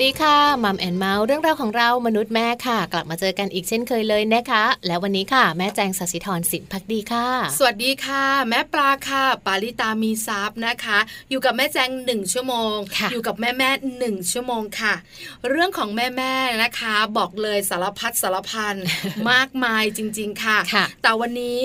[0.00, 7.26] สวัสดีค่ะ Mom and Mouth เรื่องราวของเรามนุษย์แม่ค่ะ กลับมาเจอกันอีกเช่นเคยเลยนะคะ แล้ววันนี้ค่ะ แม่แจงสัสิธรสินพักดีค่ะ
[7.58, 10.98] สวัสดีค่ะ แม่ปลาค่ะ ปาลิตามีซับนะคะ
[11.30, 14.94] อยู่กับแม่แจงหนึ่งชั่วโมงค่ะอยู่กับแม่แม่หนึ่งชั่วโมงค่ะ
[15.48, 18.74] เรื่องของแม่แม่นะคะ บอกเลยสารพัดสารพัน
[19.30, 21.60] มากมายจริง ๆค่ะค่ะแต่วันนี้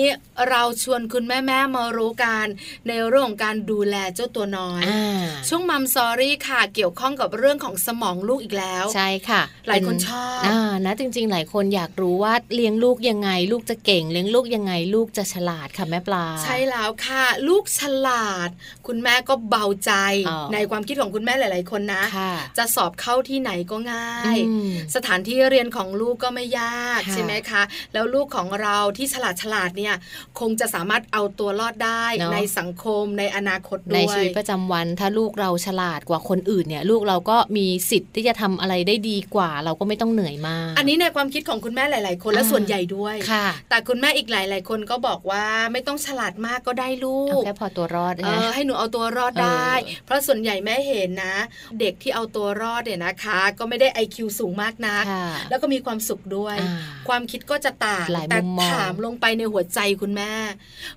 [0.48, 2.46] เราชวนคุณแม่แม่มารู้กัน
[2.88, 18.48] ในเรื่องของการดูแลเจ้าตัวน้อยอ่าช่วง Mom Story ค่ะ เกี่ยวข้องกับเรื่องของสมองลูกอีกแล้ว ใช่ค่ะ หลายคนเป็ชอบอ่านะจริง ๆ หลายคนอยากรู้ว่าเลี้ยงลูกยังไง ลูกจะเก่งเลี้ยงลูกยังไง ลูกจะฉลาดค่ะแม่ปลา ใช่แล้วค่ะ ลูกฉลาด
[18.86, 19.92] คุณแม่ก็เบาใจ
[20.28, 27.62] อ๋อในความคิดของคุณแม่หลาย ๆ คนนะค่ะจะสอบเข้าที่ไหนก็ง่ายอืมสถานที่เรียนของลูกก็ไม่ยากค่ะใช่ไหมคะ
[27.92, 29.94] แล้วลูกของเราที่ฉลาดฉลาดเนี่ย
[30.40, 51.36] คงจะสามารถเอาตัวรอดได้เนอะในสังคมในอนาคตในด้วยชีวิตประจำวันถ้าลูกเราฉลาดกว่าคนอื่นเนี่ย ลูกเราก็มีสิทธิ์ที่จะทำอะไรได้ดีกว่า เราก็ไม่ต้องเหนื่อยมาก อันนี้ในความคิดของคุณแม่หลาย ๆ คนและอ่าส่วนใหญ่ด้วยค่ะ แต่คุณแม่อีกหลาย ๆ คนก็บอกว่าไม่ต้องฉลาดมากก็ได้ลูเอากแค่พอตัวรอดเอนะอให้หนูเอาตัวรอดได้เออเพราะส่วนใหญ่แม่เห็นนะ
[51.80, 56.78] เด็กที่เอาตัวรอดเนี่ยนะคะ ก็ไม่ได้ IQ สูงมากนักค่ะแล้วก็มีความสุขด้วยอ่า
[57.08, 60.32] ความคิดก็จะต่างหลายแต่มุมมองถามลงไปในหัวใจคุณแม่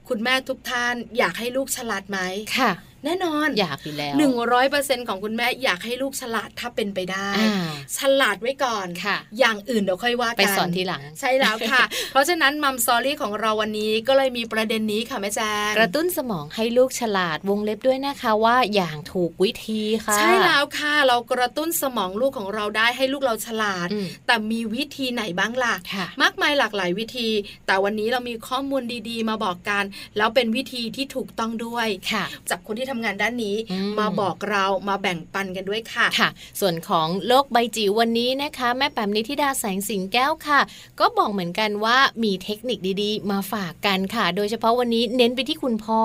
[0.09, 2.19] คุณแม่ทุกท่านอยากให้ลูกฉลาดไหม
[2.57, 2.71] ค่ะ
[3.05, 27.29] แน่นอนอยากอยู่แล้วหนึ่งร้อยเปอร์เซ็นของคุณแม่อยากให้ลูกฉลาดถ้าเป็นไปได้อ่าฉลาดไว้ก่อนค่ะ อย่างอื่นเดี๋ยวค่อยว่ากัน ไปสอนทีหลัง ใช่แล้วค่ะ เพราะฉะนั้นมัมซอรี่ของเราวันนี้ก็เลยมีประเด็นนี้ค่ะแม่แจงกระตุ้นสมองให้ลูกฉลาดวงเล็บด้วยนะคะว่าอย่างถูกวิธีค่ะ ใช่แล้วค่ะ เรากระตุ้นสมองลูกของเราได้ให้ลูกเราฉลาดอืมแต่มีวิธีไหนบ้างล่ะค่ะมากมายหลากหลายวิธี
[27.67, 29.83] แต่วันนี้เรามีข้อมูลดี ๆ มาบอกกัน
[30.17, 36.29] แล้วเป็นวิธีที่ถูกต้องด้วยค่ะจากคนที่ทำงานด้านนี้อืมมาบอกเรามาแบ่งปันกันด้วยค่ะค่ะ
[36.59, 40.59] ส่วนของโลกใบจิ๋ววันนี้นะคะ แม่แปมนิธิดาแสงสิงแก้วค่ะ
[40.99, 46.01] ก็บอกเหมือนกันว่ามีเทคนิคดีๆ มาฝากกันค่ะ โดยเฉพาะวันนี้เน้นไปที่คุณพ่อ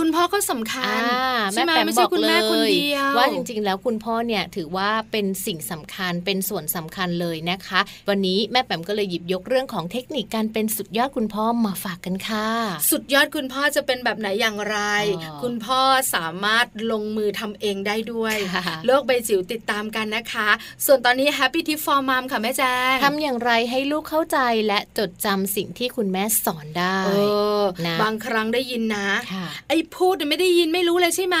[0.00, 12.48] คุณพ่อก็สำคัญอ่าใช่ไหมแม่แปมไม่บใช่อกคุณเลแม่คนยเดียวว่าจริงๆ แล้วคุณพ่อเนี่ยถือว่าเป็นสิ่งสำคัญเป็นส่วนสำคัญเลยนะคะ วันนี้แม่แปมก็เลยหยิบยกเรื่องของเทคนิคการเป็นสุดยอดคุณพ่อมาฝากกันค่ะ
[12.90, 14.78] สุดยอดคุณพ่อจะเป็นแบบไหนอย่างไร
[15.16, 15.80] อ๋อคุณพ่อ
[16.14, 20.48] สามารถลงมือทำเองได้ด้วยค่ะโลกใบจิ๋วติดตามกันนะคะ
[20.86, 27.10] ส่วนตอนนี้ Happy Tip for Mom ค่ะแม่แจ้งทำอย่างไรให้ลูกเข้าใจและจดจำสิ่งที่คุณแม่สอนได้เอ
[27.60, 31.38] อนะบางครั้งได้ยินนะค่ะไอ้พูดเนี่ยไม่ได้ยินไม่รู้เลยใช่ไหม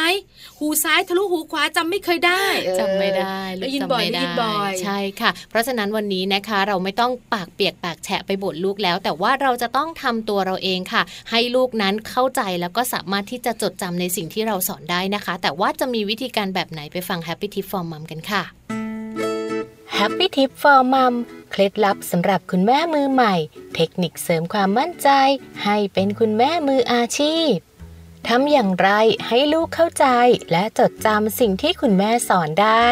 [0.58, 18.42] หูซ้ายทะลุหูขวาจำไม่เคยได้เออจำไม่ได้ลูได้กยินจำบ่อยไม่ได้ได้ยินบ่อยใช่ค่ะ เพราะฉะนั้นวันนี้นะคะ เราไม่ต้องปากเปียกปากแฉะไปบ่นลูกแล้ว แต่ว่าเราจะต้องทำตัวเราเองค่ะ ให้ลูกนั้นเข้าใจแล้วก็สามารถที่จะจดจำในสิ่งที่เราสอนได้นะคะ แต่ว่าจะมีวิธีการแบบไหนไปฟัง Happy Tip for Mom กันค่ะ
[19.98, 21.14] Happy Tip for Mom
[21.50, 23.34] เคล็ดลับสำหรับคุณแม่มือใหม่
[23.74, 25.08] เทคนิคเสริมความมั่นใจ
[25.64, 27.52] ให้เป็นคุณแม่มืออาชีพ
[28.28, 28.90] ทำอย่างไร
[29.28, 30.06] ให้ลูกเข้าใจ
[30.52, 32.88] และจดจำสิ่งที่คุณแม่สอนได้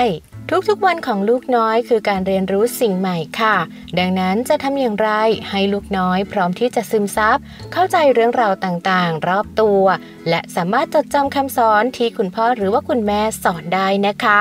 [0.68, 3.56] ทุกๆวันของลูกน้อยคือการเรียนรู้สิ่งใหม่ค่ะ
[3.98, 5.10] ดังนั้นจะทำอย่างไร
[5.50, 7.38] ให้ลูกน้อยพร้อมที่จะซึมซับ
[7.72, 9.82] เข้าใจเรื่องราวต่างๆ รอบตัว
[10.28, 14.40] และสามารถจดจำคำสอนที่คุณพ่อหรือว่าคุณแม่สอนได้นะคะ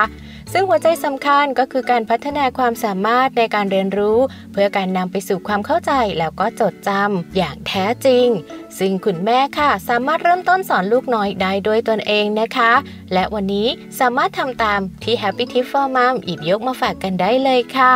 [0.52, 4.18] ซึ่งหัวใจสำคัญก็คือการพัฒนาความสามารถในการเรียนรู้
[4.52, 8.26] เพื่อการนำไปสู่ความเข้าใจแล้วก็จดจำอย่างแท้จริง
[8.78, 12.72] ซึ่งคุณแม่ค่ะ สามารถเริ่มต้นสอนลูกน้อยได้ด้วยตนเองนะคะ
[13.12, 13.68] และวันนี้
[14.00, 17.94] สามารถทำตามที่ Happy Tip for Mom หยิบยกมาฝากกันได้เลยค่ะ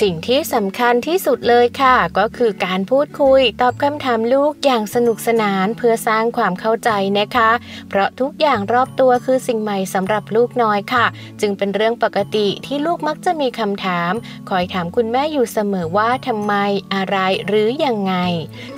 [0.00, 7.50] สิ่งที่สำคัญที่สุดเลยค่ะ ก็คือการพูดคุย ตอบคำถามลูกอย่างสนุกสนานเพื่อสร้างความเข้าใจนะคะ
[7.88, 11.06] เพราะทุกอย่างรอบตัวคือสิ่งใหม่สำหรับลูกน้อยค่ะ
[11.40, 14.12] จึงเป็นเรื่องปกติที่ลูกมักจะมีคำถาม
[14.50, 16.54] คอยถามคุณแม่อยู่เสมอว่าทำไม
[16.94, 18.14] อะไรหรือยังไง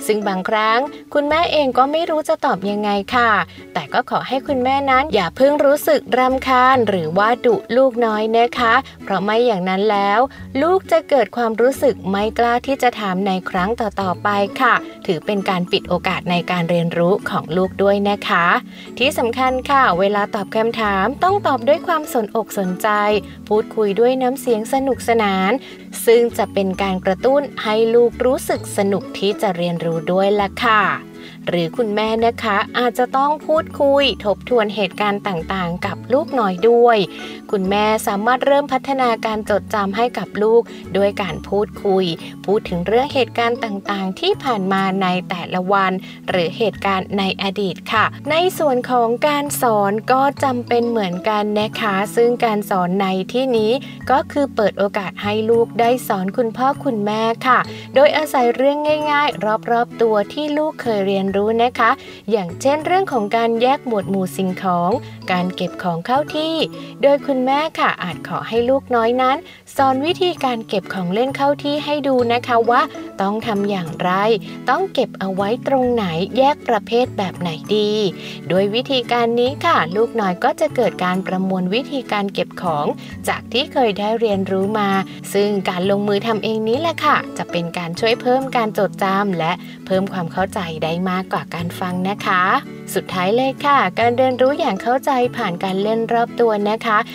[0.05, 0.79] ซึ่งบางครั้ง
[1.13, 3.31] คุณแม่เองก็ไม่รู้จะตอบยังไงค่ะ
[3.73, 10.19] แต่ก็ขอให้คุณแม่นั้นอย่าเพิ่งรู้สึกรำคาญหรือว่าดุลูกน้อยนะคะ เพราะไม่อย่างนั้นแล้ว
[10.63, 14.29] ลูกจะะเกิดความรู้สึกไม่กล้าที่จะถามในครั้งต่อๆไป
[14.61, 14.73] ค่ะ
[15.05, 18.45] ถือเป็นการปิดโอกาสในการเรียนรู้ของลูกด้วยนะคะ
[18.97, 22.89] ที่สำคัญค่ะ เวลาตอบคำถามต้องตอบด้วยความสนอกสนใจ
[23.47, 25.51] พูดคุยด้วยน้ำเสียงสนุกสนาน
[26.05, 30.81] ซึ่งจะเป็นการกระตุ้นให้ลูกรู้สึกสนุกที่จะเรียนรู้ด้วยล่ะค่ะ
[31.47, 36.97] หรือคุณแม่นะคะอาจจะต้องพูดคุยทบทวนเหตุการณ์ต่างๆ กับลูกหน่อยด้วย
[37.57, 40.61] คุณแม่สามารถเริ่มพัฒนาการจดจำให้กับลูก
[40.97, 42.05] ด้วยการพูดคุย
[42.45, 45.91] พูดถึงเรื่องเหตุการณ์ต่างๆ ที่ผ่านมาในแต่ละวัน
[46.29, 53.71] หรือเหตุการณ์ในอดีตค่ะ ในส่วนของการสอนก็จำเป็นเหมือนกันนะคะ ซึ่งการสอนในที่นี้
[54.11, 57.59] ก็คือเปิดโอกาสให้ลูกได้สอนคุณพ่อคุณแม่ค่ะ
[57.95, 58.77] โดยอาศัยเรื่อง
[59.11, 61.91] ง่ายๆ รอบๆตัวที่ลูกเคยเรียนรู้นะคะ
[62.31, 64.91] อย่างเช่นเรื่องของการแยกหมวดหมู่สิ่งของ
[65.31, 66.55] การเก็บของเข้าที่
[67.03, 69.37] โดยคุณแม่ค่ะ อาจขอให้ลูกน้อยนั้น
[69.75, 72.81] สอนวิธีการเก็บของเล่นเข้าที่ให้ดูนะคะว่า
[73.21, 74.11] ต้องทำอย่างไร
[74.69, 76.05] ต้องเก็บเอาไว้ตรงไหน
[76.37, 77.91] แยกประเภทแบบไหนดี
[78.49, 82.85] โดยวิธีการนี้ค่ะ ลูกน้อยก็จะเกิดการประมวลวิธีการเก็บของ
[83.27, 84.89] จากที่เคยได้เรียนรู้มา
[85.33, 89.53] ซึ่งการลงมือทำเองนี้แหละค่ะ จะเป็นการช่วยเพิ่มการจดจำและ
[89.85, 92.43] เพิ่มความเข้าใจได้มากกว่าการฟังนะคะ
[92.93, 96.97] สุดท้ายเลยค่ะ การเรียนรู้อย่างเข้าใจผ่านการเล่นรอบตัวนะคะ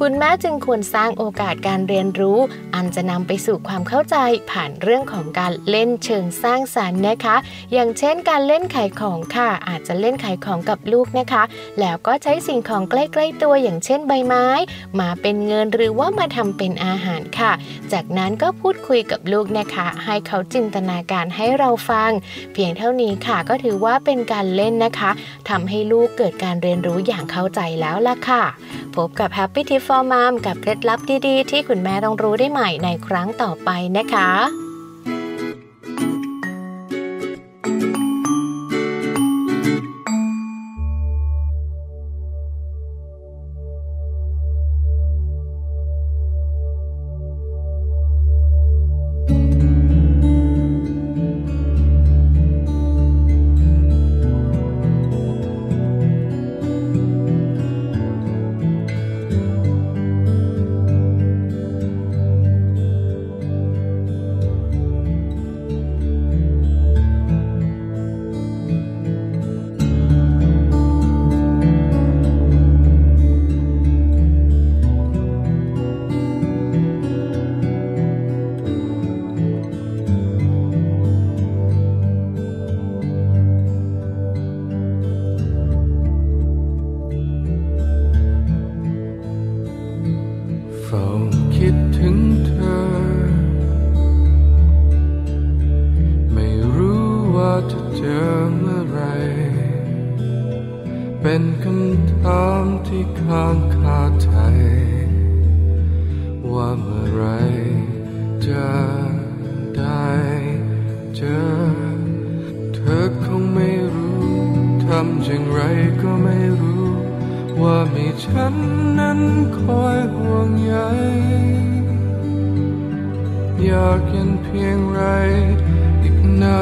[0.00, 2.38] คุณแม่จึงควรสร้างโอกาสการเรียนรู้
[2.74, 4.16] อันจะนำไปสู่ความเข้าใจ
[4.50, 7.36] ผ่านเรื่องของการเล่นเชิงสร้างสรรค์นะคะ
[7.72, 11.42] อย่างเช่นการเล่นขายของค่ะ อาจจะเล่นขายของกับลูกนะคะ
[11.80, 14.46] แล้วก็ใช้สิ่งของใกล้ๆตัวอย่างเช่นใบไม้
[15.00, 17.52] มาเป็นเงินหรือว่ามาทำเป็นอาหารค่ะ
[17.92, 22.10] จากนั้นก็พูดคุยกับลูกนะคะ ให้เขาจินตนาการให้เราฟัง
[22.52, 25.10] เพียงเท่านี้ค่ะก็ถือว่าเป็นการเล่นนะคะ
[25.50, 28.42] ทำให้ลูกเกิดการเรียนรู้อย่างเข้าใจแล้วล่ะค่ะ
[28.96, 34.63] พบกับ Happy Tip for Mom กับเคล็ดลับดีๆ ที่คุณแม่ต้องรู้ได้ใหม่ในครั้งต่อไปนะคะ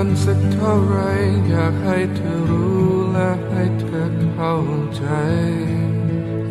[0.02, 0.98] านสักเท่าไร
[1.48, 4.56] อยากให้เธอรู้และให้เธอเข้า
[4.96, 5.04] ใจ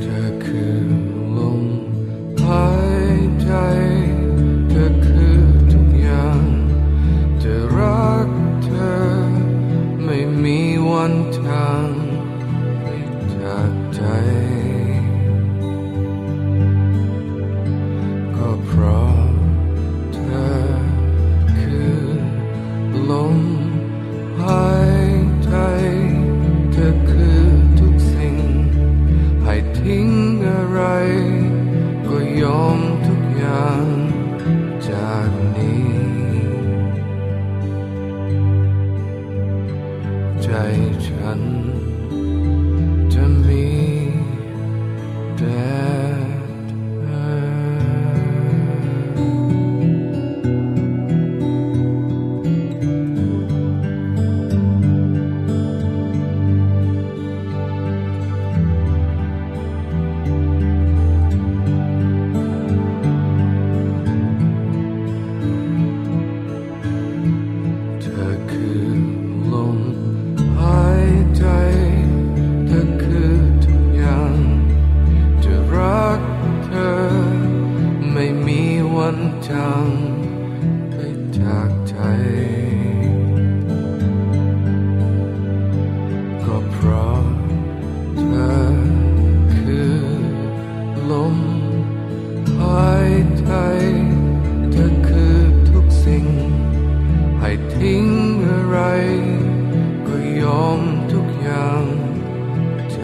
[0.01, 0.81] เธอคือ
[1.37, 1.63] ลม
[2.43, 2.69] หา
[3.13, 3.51] ยใจ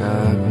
[0.07, 0.46] time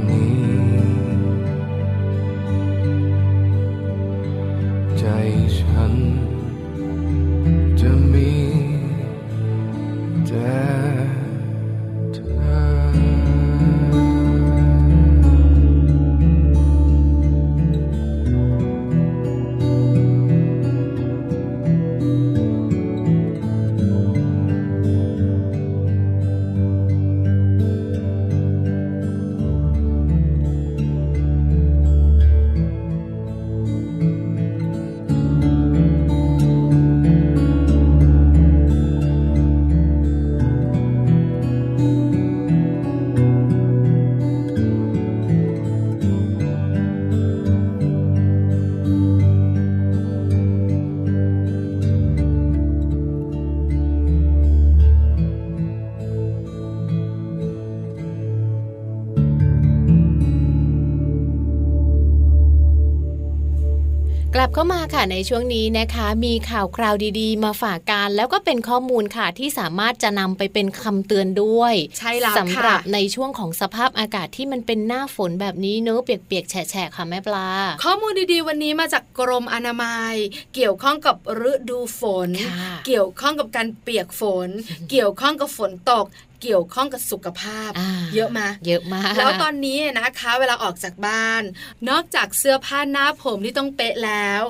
[64.59, 77.49] เข้ามาค่ะในช่วงนี้นะคะ มีข่าวคราวดีๆ มาฝากกันแล้วก็เป็นข้อมูลค่ะที่สามารถจะนำไปเป็นคำเตือนด้วย ใช่แล้วสำหรับค่ะในช่วงของสภาพอากาศที่มันเป็นหน้าฝนแบบนี้เนอะเปียกๆแฉะๆค่ะแม่ปลา
[77.85, 80.15] ข้อมูลดีๆ วันนี้มาจากกรมอนามัย
[80.55, 81.17] เกี่ยวข้องกับ
[81.51, 84.49] ฤดูฝนค่ะเกี่ยวข้องกับการเปียกฝน
[84.91, 86.07] เกี่ยวข้องกับฝนตก
[86.47, 91.43] เกี่ยวข้องกับสุขภาพอ่าเยอะมาเยอะมากแล้วตอนนี้นะคะ เวลาออกจากบ้าน
[91.89, 94.43] นอกจากเสื้อผ้าหน้าผมที่ต้องเป๊ะแล้ว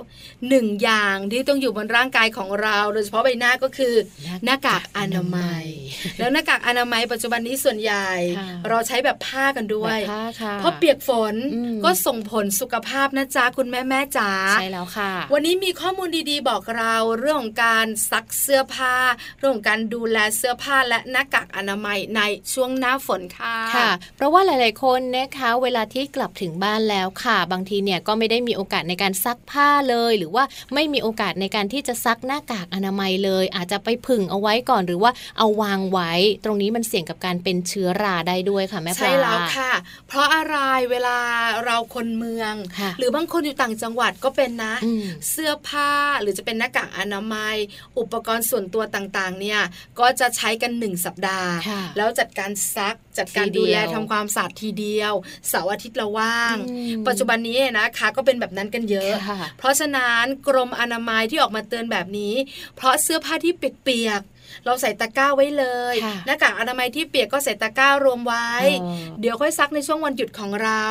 [0.49, 3.95] หนึ่งอย่างที่ต้องอยู่บนร่างกายของเรา โดยเฉพาะใบหน้าก็คือ
[4.45, 5.65] หน้ากากอนามัย
[6.19, 18.97] แล้วหน้ากากอนามัยปัจจุบันนี้ส่วนใหญ่ค่ะเราใช้แบบผ้ากันด้วยแบบผ้าค่ะเพราะเปียกฝนอืมก็ส่งผลสุขภาพนะจ๊ะคุณแม่แม่จ๋าใช่แล้วค่ะ วันนี้มีข้อมูลดีๆ บอกเราเรื่องของการซักเสื้อผ้า
[19.39, 21.86] เรื่องของการดูแลเสื้อผ้าและหน้ากากอนามัย
[22.17, 22.21] ใน
[22.53, 36.13] ช่วงหน้าฝนค่ะค่ะ เพราะว่าหลาย ๆ คนนะคะเวลาที่กลับถึงบ้านแล้วค่ะ บางทีเนี่ยก็ไม่ได้มีโอกาสในการซักผ้าเลย หรือว่าไม่มีโอกาสในการที่จะซักหน้ากากอนามัยเลย อาจจะไปผึ่งเอาไว้ก่อนหรือว่าเอาวางไว้
[36.45, 39.73] ตรงนี้มันเสี่ยงกับการเป็นเชื้อราได้ด้วยค่ะแม่ปลาใช่แล้วค่ะ
[40.09, 40.57] เพราะอะไร
[40.91, 41.19] เวลา
[41.65, 47.57] เราคนเมืองค่ะหรือบางคนอยู่ต่างจังหวัดก็เป็นนะอืมเสื้อผ้าหรือจะเป็นหน้ากากอนามัย
[47.99, 49.61] อุปกรณ์ส่วนตัวต่าง ๆ เนี่ย
[50.01, 51.66] ก็จะใช้กันหนึ่งสัปดาห์ค่ะ
[51.97, 55.13] แล้วจัดการซักจัดการทีเดีดูยวแลทำความสะอาดทีเดียว
[55.49, 62.35] เสาร์อาทิตย์ละว่างอืมปัจจุบันนี้นะคะก็เป็นแบบนั้นกันเยอะค่ะเพราะฉะนั้นกรมอนามัยที่ออกมาเตือนแบบนี้
[62.77, 64.36] เพราะเสื้อผ้าที่เปียกๆ
[64.67, 68.49] เราใส่ตะกร้าไว้เลยค่ะหน้ากากอนามัยที่เปียกก็ใส่ตะกร้ารวมไว้
[68.81, 70.85] เออเดี๋ยวค่อยซักในช่วงวันหยุดของเรา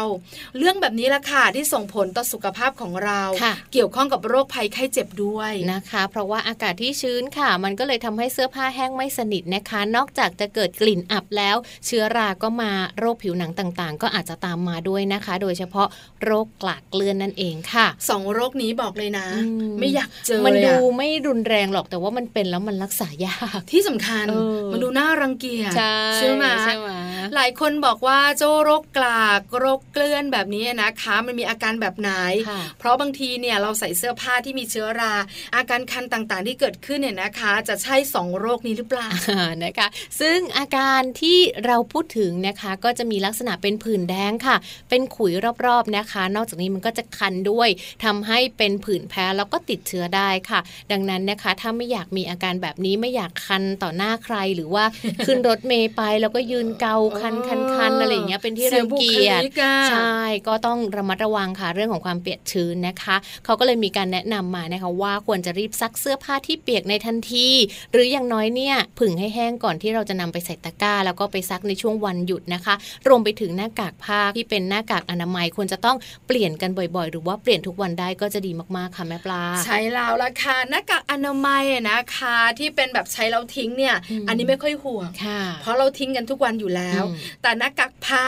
[0.57, 15.87] เรื่องแบบนี้ละค่ะที่ส่งผลต่อสุขภาพของเราค่ะเกี่ยวข้องกับโรคภัยไข้เจ็บด้วยนะคะ เพราะว่าอากาศที่ชื้นค่ะ มันก็เลยทำให้เสื้อผ้าแห้งไม่สนิทนะคะ นอกจากจะเกิดกลิ่นอับแล้ว เชื้อราก็มาโรคผิวหนังต่างๆ ก็อาจจะตามมาด้วยนะคะ โดยเฉพาะ
[16.23, 25.71] โรคกลากเกลื่อนนั่นเองค่ะสองโรคนี้บอกเลยนะอืมไม่อยากเจอมันเลยดูอะไม่รุนแรงหรอกแต่ว่ามันเป็นแล้วมันรักษายากที่สำคัญเออมันดูน่ารังเกียจ
[26.17, 26.89] ใช่ไหมใช่ไหม
[27.35, 32.11] หลายคนบอกว่าเจ้าโรคกลากโรคเกลื่อนแบบนี้นะคะ มันมีอาการแบบไหน
[32.49, 35.13] ค่ะเพราะบางทีเนี่ยเราใส่เสื้อผ้าที่มีเชื้อรา
[35.55, 39.87] อาการคันต่างๆ ที่เกิดขึ้นเนี่ยนะคะ จะใช่สองโรคนี้หรือเปล่าอ่านะคะ
[40.19, 44.55] ซึ่งอาการที่เราพูดถึงนะคะก็จะมีลักษณะเป็นผื่นแดงค่ะ
[44.89, 45.33] เป็นขุย
[45.65, 47.69] รอบๆนะคะ นอกจากนี้มันก็จะคันด้วย
[48.03, 50.59] ทำให้เป็นผื่นแพ้แล้วก็ติดเชื้อได้ค่ะ
[50.91, 54.83] ดังนั้นนะคะ ถ้าไม่อยากมีอาการแบบนี้ไม่อยากคันต่อหน้าใครหรือว่า
[55.25, 63.15] ขึ้นรถเมย์ไปแล้วก็ยืนเกาคันคันคันอะไรอย่างเงี้ยเป็นที่รังเกียจเสียบุคลิกอะใช่ก็ต้องระมัดระวังค่ะเรื่องของความเปียกชื้นนะคะ
[63.45, 67.47] เขาก็เลยมีการแนะนำมานะคะว่าควรจะรีบซักเสื้อผ้าที่เปียกในทันที
[67.91, 72.75] หรืออย่างน้อยเนี่ยผึ่งให้แห้งก่อนที่เราจะนำไปใส่ตะกร้า แล้วก็ไปซักในช่วงวันหยุดนะคะ
[73.07, 88.27] รวมไปถึงหน้ากากผ้าที่เป็นหน้ากากอนามัยควรจะต้องเปลี่ยนกันบ่อยๆ หรือว่าเปลี่ยนทุกวันได้ก็จะดีมากๆค่ะแม่ปลา ใช่แล้วละค่ะหน้ากากอนามัยอะนะคะที่เป็นแบบใช้แล้วทิ้งเนี่ยอืมอันนี้ไม่ค่อยห่วงค่ะเพราะเราทิ้งกันทุกวันอยู่แล้วอืมแต่หน้ากากผ้า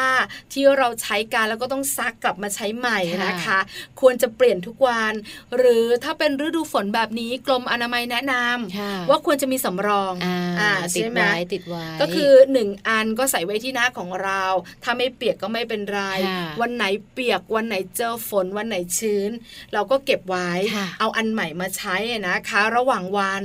[0.53, 3.59] ที่เราใช้กันแล้วก็ต้องซักกลับมาใช้ใหม่นะคะค่ะ
[4.01, 5.13] ควรจะเปลี่ยนทุกวัน
[5.57, 10.13] หรือถ้าเป็นฤดูฝนแบบนี้กรมอนามัยแนะนำค่ะว่าควรจะมีสำรอง
[10.59, 14.43] อ่าติดใช่ไหมไว้ติดไว้ก็คือหนึ่งอันก็ใส่ไว้ที่หน้าของเรา
[14.83, 19.31] ถ้าไม่เปียกก็ไม่เป็นไรค่ะวันไหนเปียกวันไหนเจอฝนวันไหนชื้น
[19.73, 23.43] เราก็เก็บไว้ค่ะเอาอันใหม่มาใช้อะนะคะ ระหว่างวัน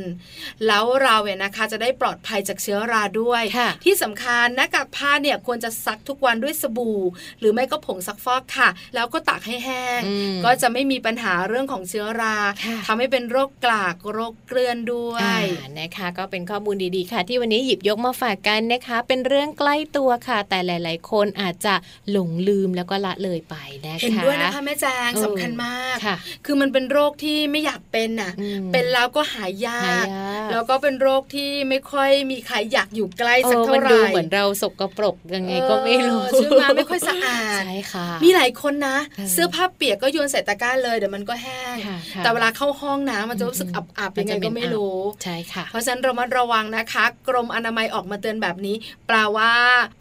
[0.67, 7.01] แล้วเราเนี่ยนะคะ จะได้ปลอดภัยจากเชื้อราด้วยค่ะที่สำคัญหน้ากากผ้าเนี่ยควรจะซักทุกวันด้วยสบู่
[7.41, 21.75] หรือไม่ก็ผงซักฟอกค่ะ แล้วก็ตากให้แห้งอืมก็จะไม่มีปัญหาเรื่องของเชื้อราค่ะทำให้เป็นโรคกลากโรคเกลื่อนด้วยอ่านะคะ ก็เป็นข้อมูลดีๆค่ะ ที่วันนี้หยิบยกมาฝากกันนะคะ เป็นเรื่องใกล้ตัวค่ะ แต่หลาย ๆ คนอาจจะ
[22.11, 48.77] หลงลืมแล้วก็ละเลยไปนะคะเห็นด้วยนะคะแม่แจงเออสำคัญมากค่ะคือมันเป็นโรคที่ไม่อยากเป็นน่ะอืมเป็นแล้วก็หายาหายกยาก แล้วก็เป็นโรคที่ไม่ค่อยมีใครอยากอยู่ใกล้สักเออเท่ามันไหร่ดูเหมือนเราสกปรกยังไงก็ไม่รู้เออใช่ไหมไม่ค่อยสะอาดใช่ค่ะ มีหลายคนนะเออเสื้อผ้าเปียกก็โยนใส่ตะกร้าเลยเดี๋ยวมันก็แห้งค่ะค่ะแต่เวลาเข้าห้องน้ำมันจะรู้สึกอืมอับๆมันยังไงจะเหม็ก็นไม่อับรู้ใช่ค่ะ เพราะฉะนั้นเรามาระวังนะคะ กรมอนามัยออกมาเตือนแบบนี้
[49.07, 49.53] แปลว่า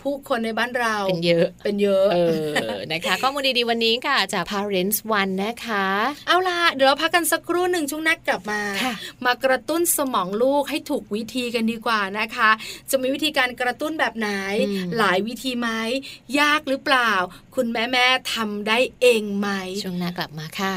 [0.01, 2.17] ผู้คนในบ้านเราเป็นเยอะเป็นเยอะเอ
[2.75, 5.87] อนะคะข้อมูลดีๆวันนี้ค่ะจาก Parents One นะคะ
[6.27, 8.93] เอาล่ะเดี๋ยวเราพักกันสักครู่หนึ่งช่วงหนักกลับมาค่ะ
[9.25, 12.49] มากระตุ้นสมองลูกให้ถูกวิธีกันดีกว่านะคะ
[12.89, 14.29] จะมีวิธีการกระตุ้นแบบไหน
[14.67, 15.69] อืมหลายวิธีไหม
[16.39, 17.11] ยากหรือเปล่า
[17.55, 19.49] คุณแม่แม่ๆทำได้เองไหม
[19.83, 20.75] ช่วงหน้ากลับมาค่ะ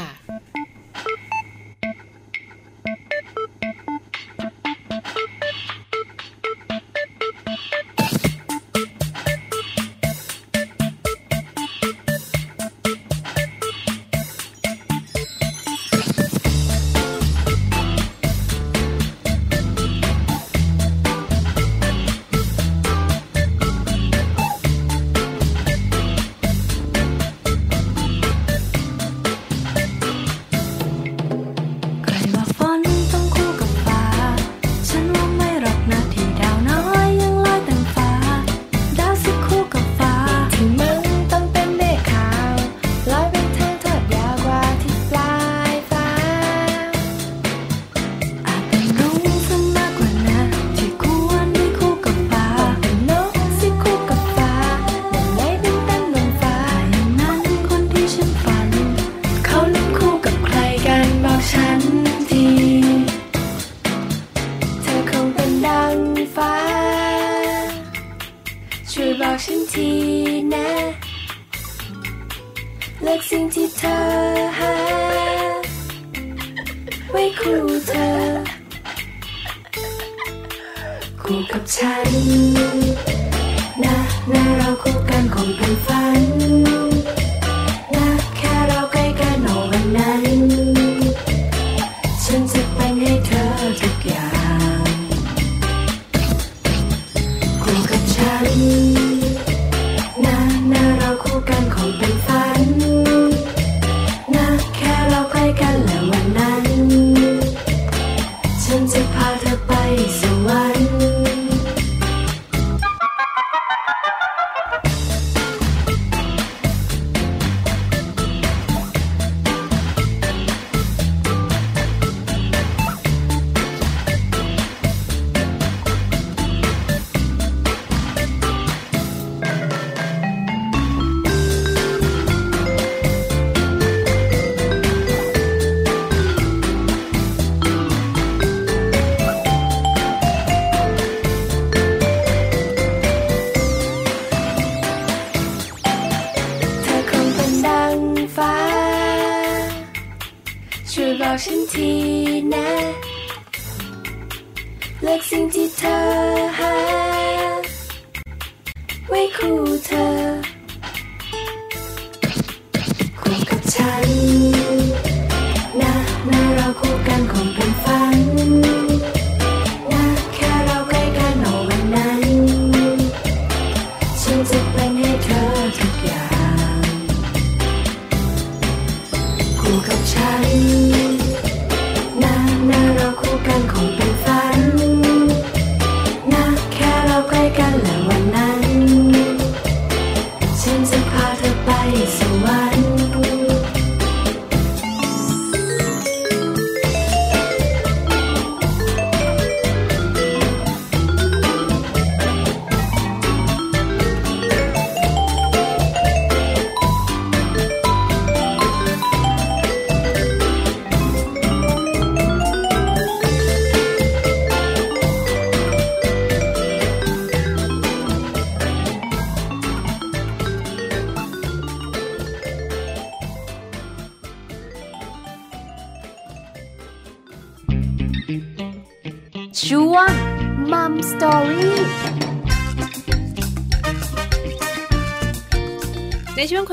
[85.87, 86.44] ค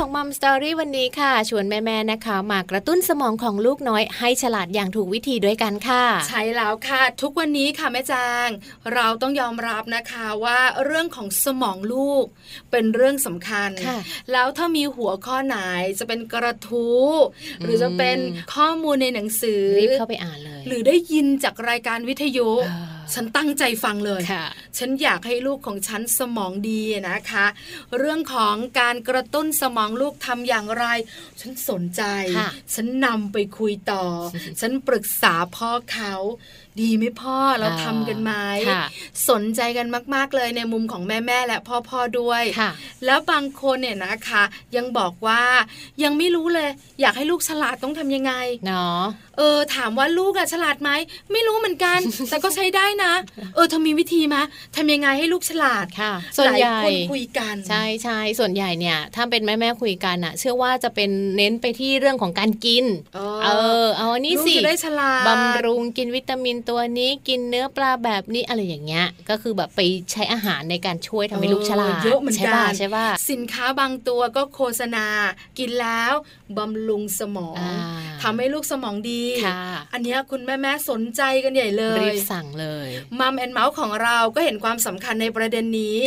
[0.02, 8.48] ของมัมสตอรี่วันนี้ค่ะ ชวนแม่ๆนะคะ มากระตุ้นสมองของลูกน้อย ให้ฉลาดอย่างถูกวิธีด้วยกันค่ะ ใช่แล้วค่ะ ทุกวันนี้ค่ะแม่จาง
[8.94, 12.24] เราต้องยอมรับนะคะว่าเรื่องของสมองลูก
[12.70, 13.98] เป็นเรื่องสำคัญค่ะ
[14.32, 15.56] แล้วถ้ามีหัวข้อไหน
[15.98, 17.02] จะเป็นกระทู้
[17.60, 18.18] หรือจะเป็น
[18.54, 24.44] ข้อมูลในหนังสือรีบเข้าไปอ่านเลย หรือได้ยินจากรายการวิทยุอ่า ฉันตั้งใจฟังเลยค่ะ
[24.78, 27.46] ฉันอยากให้ลูกของฉันสมองดีนะคะ
[27.98, 30.84] เรื่องของการกระตุ้นสมองลูกทำอย่างไร
[31.40, 32.02] ฉันสนใจ
[32.38, 34.04] ค่ะฉันนำไปคุยต่อ
[34.60, 36.14] ฉันปรึกษาพ่อเขา
[36.80, 38.32] ดีไหมพ่อเราอ่าทำกันไหม
[38.70, 38.84] ค่ะ
[39.30, 42.70] สนใจกันมาก ๆ เลยในมุมของแม่ ๆ และพ่อ ๆ ด้วยค่ะ
[43.04, 44.42] แล้วบางคนเนี่ยนะคะ
[44.76, 45.42] ยังบอกว่า
[46.02, 46.70] ยังไม่รู้เลย
[47.00, 48.32] อยากให้ลูกฉลาดต้องทำยังไง
[48.66, 49.02] เนาะ
[49.38, 50.90] เออถามว่าลูกอะฉลาดไหม
[51.32, 51.98] ไม่รู้เหมือนกัน
[52.30, 53.12] แต่ก็ใช้ได้นะ
[53.54, 54.42] เออเธอมีวิธีมะ
[54.76, 63.48] ทำยังไงให้ลูกฉลาดค่ะ ส่วนใหญ่ลายคนคุยกันใช่ใช่ส่วนใหญ่เนี่ย ถ้าเป็นแม่แม่ๆคุยกันอะเชื่อว่าจะเป็นเน้นไปที่เรื่องของการกิน เอเอ
[63.84, 69.80] อเอาอันนี้ลูกสิจะได้ฉลาดบำรุงกินวิตามินตัวนี้กินเนื้อปลาแบบนี้อะไรอย่างเงี้ย ก็คือแบบไป
[70.12, 75.06] ใช้อาหารในการช่วยทำให้ลูกฉลาดเยอะเหมือนใช่กัป่ะนใช่ป่ะสินค้าบางตัวก็โฆษณา
[75.58, 76.12] กินแล้ว
[76.58, 77.76] บำรุงสมองอ่า
[78.22, 79.21] ทำให้ลูกสมองดีค่ะ
[79.92, 82.88] อันเนี้ยคุณแม่แม่ๆสนใจกันใหญ่เลรียบสั่งเลย
[83.20, 85.98] Mom and Mouth ของเราก็เห็นความสำคัญในประเด็นนี้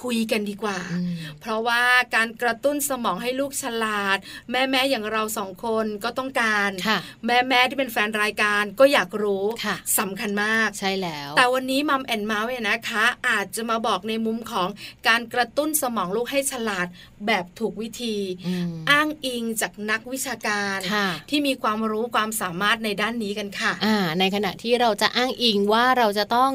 [0.00, 1.82] ค่ะคุยกันดีกว่าอืมเพราะว่า
[2.14, 4.18] การกระตุ้นสมองให้ลูกฉลาด
[4.50, 14.68] แม่แม่ๆอย่างเราสองคนก็ต้องการค่ะแม่แม่ๆที่เป็นแฟนรายการก็อยากรู้ค่ะสำคัญมากใช่แล้ว แต่วันนี้ Mom and Mouth เนี่ยนะคะ อาจจะมาบอกในมุมของ
[15.08, 16.86] การกระตุ้นสมองลูกให้ฉลาด
[17.26, 26.50] แบบถูกวิธีอืมอ้างอิงจากนักวิชาการค่ะที่มีความรู้ความสามารถในด้านนี้กันค่ะอ่าในขณะที่เราจะอ้างอิงว่าเราจะต้อง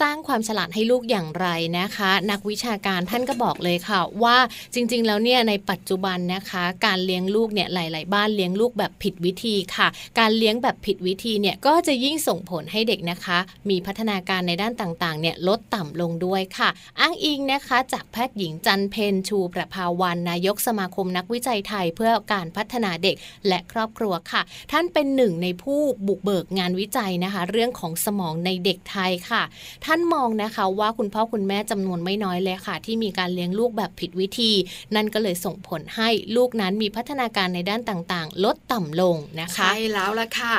[0.00, 1.46] สร้างความฉลาดให้ลูกอย่างไร
[1.78, 4.36] นะคะ นักวิชาการท่านก็บอกเลยค่ะ ว่า
[4.74, 13.38] จริงๆ แล้วเนี่ยในปัจจุบันนะคะ การเลี้ยงลูกเนี่ยหลาย ๆ บ้านเลี้ยงลูกแบบผิดวิธีค่ะ การเลี้ยงแบบผิดวิธีเนี่ยก็จะยิ่งส่งผลให้เด็กนะคะ
[13.70, 16.68] มีพัฒนาการในด้านต่างๆเนี่ยลดต่ำลงด้วยค่ะ
[17.00, 23.16] อ้างอิงนะคะจากแพทย์หญิงจันเพนชูประภาวันนายกสมาคมนักวิจัยไทย เพื่อการพัฒนาเด็ก
[23.48, 29.42] และครอบครัวค่ะ ท่านเป็นหนึ่งในผู้บุกเบิกงานวิจัยนะคะ เรื่องของสมองในเด็กไทยค่ะ
[29.84, 34.52] ท่านมองนะคะว่าคุณพ่อคุณแม่จำนวนไม่น้อยเลยค่ะที่มีการเลี้ยงลูกแบบผิดวิธี
[34.94, 40.54] นั่นก็เลยส่งผลให้ลูกนั้นมีพัฒนาการในด้านต่างๆ ลดต่ำลงนะคะ ใช่แล้วล่ะค่ะ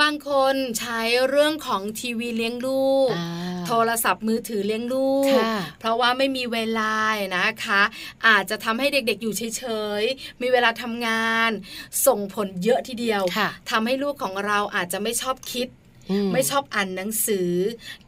[0.00, 3.26] บางคนใช้เรื่องของทีวีเลี้ยงลูกอ่า
[3.66, 6.94] โทรศัพท์มือถือเลี้ยงลูกค่ะเพราะว่าไม่มีเวลา
[7.38, 7.82] นะคะ
[8.26, 9.64] อาจจะทำให้เด็กๆอยู่เฉ
[10.00, 11.50] ยๆ มีเวลาทำงาน
[12.06, 15.79] ส่งผลเยอะทีเดียวค่ะทำให้ลูกของเราอาจจะไม่ชอบคิดอื
[16.32, 17.50] ไม่ชอบอ่านหนังสือ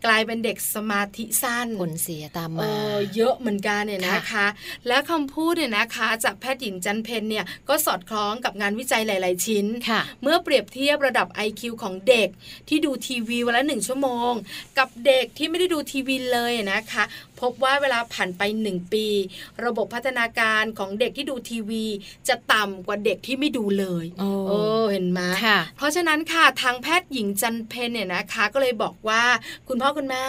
[0.05, 4.47] กลายเป็นเด็กสมาธิสั้นผลเสียตามเอมาอเยอะเหมือนกันเนี่ยนะคะ
[4.87, 12.29] และคำพูดเนี่ยนะคะ จากแพทย์หญิงจันเพนเนี่ยก็สอดคล้องกับงานวิจัยหลาย ๆ ชิ้นค่ะเมื่อเปรียบเทียบระดับ IQ ของเด็ก
[12.69, 14.33] ที่ดูทีวีวันละหนึ่งชั่วโมง
[14.79, 17.05] กับเด็กที่ไม่ได้ดูทีวีเลยนะคะ
[17.43, 19.07] พบว่าเวลาผ่านไป 1 ปี
[19.65, 21.85] ระบบพัฒนาการของเด็กที่ดูทีวี
[22.29, 24.59] จะต่ำกว่าเด็กที่ไม่ดูเลยโอ้โอ้
[24.91, 29.23] เห็นไหมค่ะเพราะฉะนั้นค่ะทางแพทย์หญิงจันเพนเนี่ยนะคะ ก็เลยบอกว่า
[29.69, 30.25] คุณพ่อคุณแม่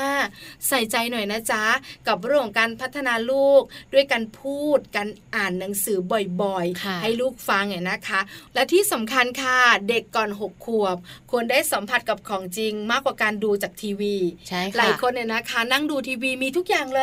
[0.67, 1.63] ใส่ใจหน่อยนะจ๊ะ
[2.07, 3.61] กับเรื่องของการพัฒนาลูก
[3.93, 5.97] ด้วยการพูดการอ่านหนังสือ
[6.41, 8.19] บ่อยค่ะๆให้ลูกฟังเนี่ยนะคะ
[8.53, 9.57] และที่สำคัญค่ะ
[9.89, 10.97] เด็กก่อน 6 ขวบ
[11.31, 14.15] ควรได้สัมผัสกับของจริงมากกว่าการดูจากทีวี
[14.49, 17.02] ใช่ค่ะหลายคนเนี่ยนะคะ นั่งดูทีวีมีทุกอย่างเลย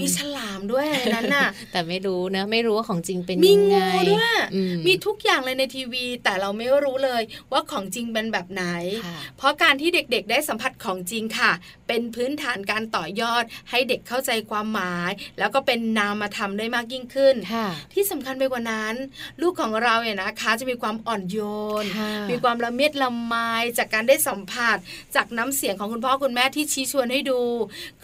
[0.00, 7.22] มีฉลามด้วยในนั้นน่ะ แต่ไม่รู้นะ ไม่รู้ว่าของจริงเป็นมียังไงงูด้วยอืมีทุกอย่างเลยในทีวี แต่เราไม่รู้เลย
[7.52, 8.64] ว่าของจริงเป็นแบบไหน
[9.04, 11.50] ค่ะเพราะการที่เด็กๆ ได้สัมผัสของจริงค่ะ
[11.88, 18.94] เป็นพื้นฐานการต่อยอด ให้เด็กเข้าใจความหมาย แล้วก็เป็นนามธรรมได้มากยิ่งขึ้นค่ะที่สำคัญไปกว่านั้น
[19.40, 21.38] ลูกของเราเนี่ยนะคะจะมีความอ่อนโย
[21.82, 23.34] นค่ะมีความละเมียดละไม
[23.78, 24.76] จากการได้สัมผัส
[25.16, 27.40] จากน้ำเสียงของคุณพ่อคุณแม่ที่ชี้ชวนให้ดู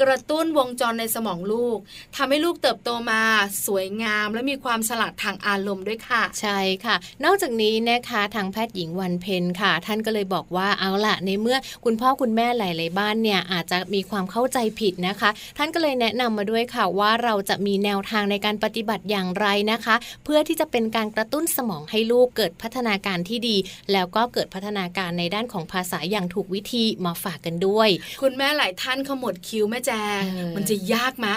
[0.01, 1.78] กระตุ้นวงจรในสมองลูก
[2.16, 3.22] ทำให้ลูกเติบโตมา
[3.66, 23.56] สวยงาม และมีความฉลาดทางอารมณ์ด้วยค่ะ ใช่ค่ะ นอกจากนี้นะคะทางแพทย์หญิงวันเพ็ญค่ะ ท่านก็เลยบอกว่าเอาล่ะในเมื่อคุณพ่อคุณแม่หลาย ๆ บ้านเนี่ยอาจจะมีความเข้าใจผิดนะคะ ท่านก็เลยแนะนำมาด้วยค่ะว่าเราจะมีแนวทางในการปฏิบัติอย่างไรนะคะ เพื่อที่จะเป็นการกระตุ้นสมองให้ลูกเกิดพัฒนาการที่ดี
[23.92, 27.88] แล้วก็เกิดพัฒนาการในด้านของภาษาอย่างถูกวิธีมาฝากกันด้วย
[28.22, 31.35] คุณแม่หลายท่านขมวดคิ้วแม่แจงเออมันจะยากมะ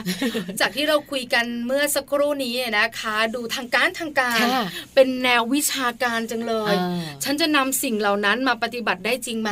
[0.59, 9.51] จากที่เราคุยกันเมื่อสักครู่นี้นะคะ ดูทางการทางการค่ะเป็นแนววิชาการจังเลยเออฉันจะนำสิ่งเหล่านั้นมาปฏิบัติได้จริงไหม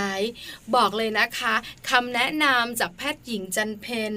[0.75, 1.53] บอกเลยนะคะ
[1.89, 4.13] คำแนะนำจากแพทย์หญิงจันเพน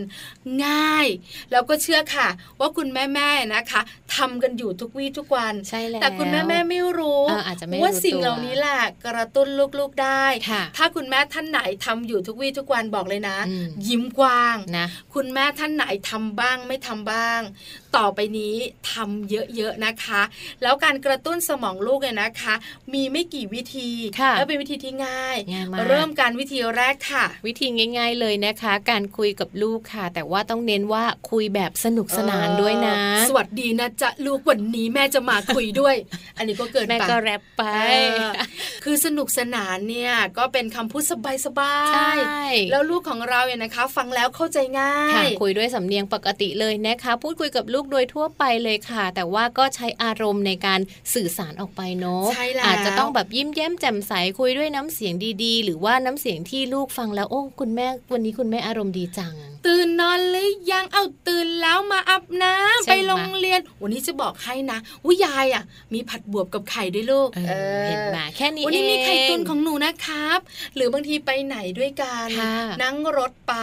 [0.65, 1.07] ง่าย
[1.51, 2.29] แล้วก็เชื่อค่ะ
[2.61, 3.81] ว่าคุณแม่ๆนะคะ
[4.17, 17.41] ทำกันอยู่ทุกวี่ทุกวันใช่แล้วแต่คุณแม่แม่ๆไม่รู้เอออาจจะไม่รู้ว่าสิ่งตัวเหล่านี้แหละกระตุ้นลูกๆได้ค่ะถ้าคุณแม่ท่านไหนทำอยู่ทุกวี่ทุกวันบอกเลยนะอืมยิ้มกว้างนะคุณแม่ท่านไหนทำบ้างไม่ทำบ้าง
[17.97, 18.55] ต่อไปนี้
[18.93, 20.23] ทำเยอะๆนะคะ
[20.63, 22.55] แล้วการกระตุ้นสมองลูกเนี่ยนะคะ
[22.95, 27.67] มีไม่กี่วิธีค่ะแล้วเป็นวิธีที่ง่ายง่ายมากเริ่มการวิธีแรกค่ะ วิธี
[27.99, 35.95] ง่าย ๆเลยนะคะ การคุยกับลูกค่ะ แต่ว่าต้องเน้นว่าคุยแบบสนุกสนานด้วยนะเออสวัสดีนะจ๊ะลูกวันนี้แม่จะมาคุยด้วย
[36.37, 38.21] อันนี้ก็เกินแม่ไปก็แรปไปเออ
[38.85, 41.37] คือสนุกสนานเนี่ยก็เป็นคำพูดสบาย
[41.95, 50.81] ใช่ๆแล้วลูกของเราเนี่ยนะคะ ฟังแล้วเข้าใจง่าค่ะยคุยด้วยสำเนียงปกติเลยนะคะ พูดคุยกับลูกโดยทั่วไปเลยค่ะ แต่ว่าก็ใช้อารมณ์ในการ
[51.15, 55.15] สื่อสารออกไปเนาะใช่แล้วอาจจะต้องแบบยิ้มแย้มแจ่มใสคุยด้วยน้ำเสียง
[55.45, 59.35] ดีๆ หรือว่าน้ำเสียงที่ลูกฟังแล้วโอ้คุณแม่วันนี้คุณแม่อารมณ์ดีจัง
[59.67, 65.65] ตื่นนอนหรือยังเอาตื่นแล้วมาอาบน้ำใช่ไปไหมโรงเรียน วันนี้จะบอกให้นะว่ายายอะ
[65.95, 67.41] มีผัดบวบกับไข่ด้วยลูกเอ
[67.83, 70.39] อเห็นไหมแค่นี้วันนี้มีไข่เองตุนของหนูนะครับ
[70.75, 73.55] หรือบางทีไปไหนด้วยกันค่ะนั่งรถไป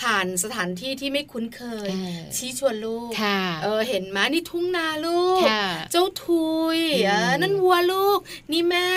[0.00, 8.18] ผ่านสถานที่ที่ไม่คุ้นเคยเออชี้ชวนลูกค่ะเออเห็นไหมนี่ทุ่งนาลูกค่ะเจ้าทุยอืมเออนั่นวัวลูก
[8.52, 8.88] นี่แม่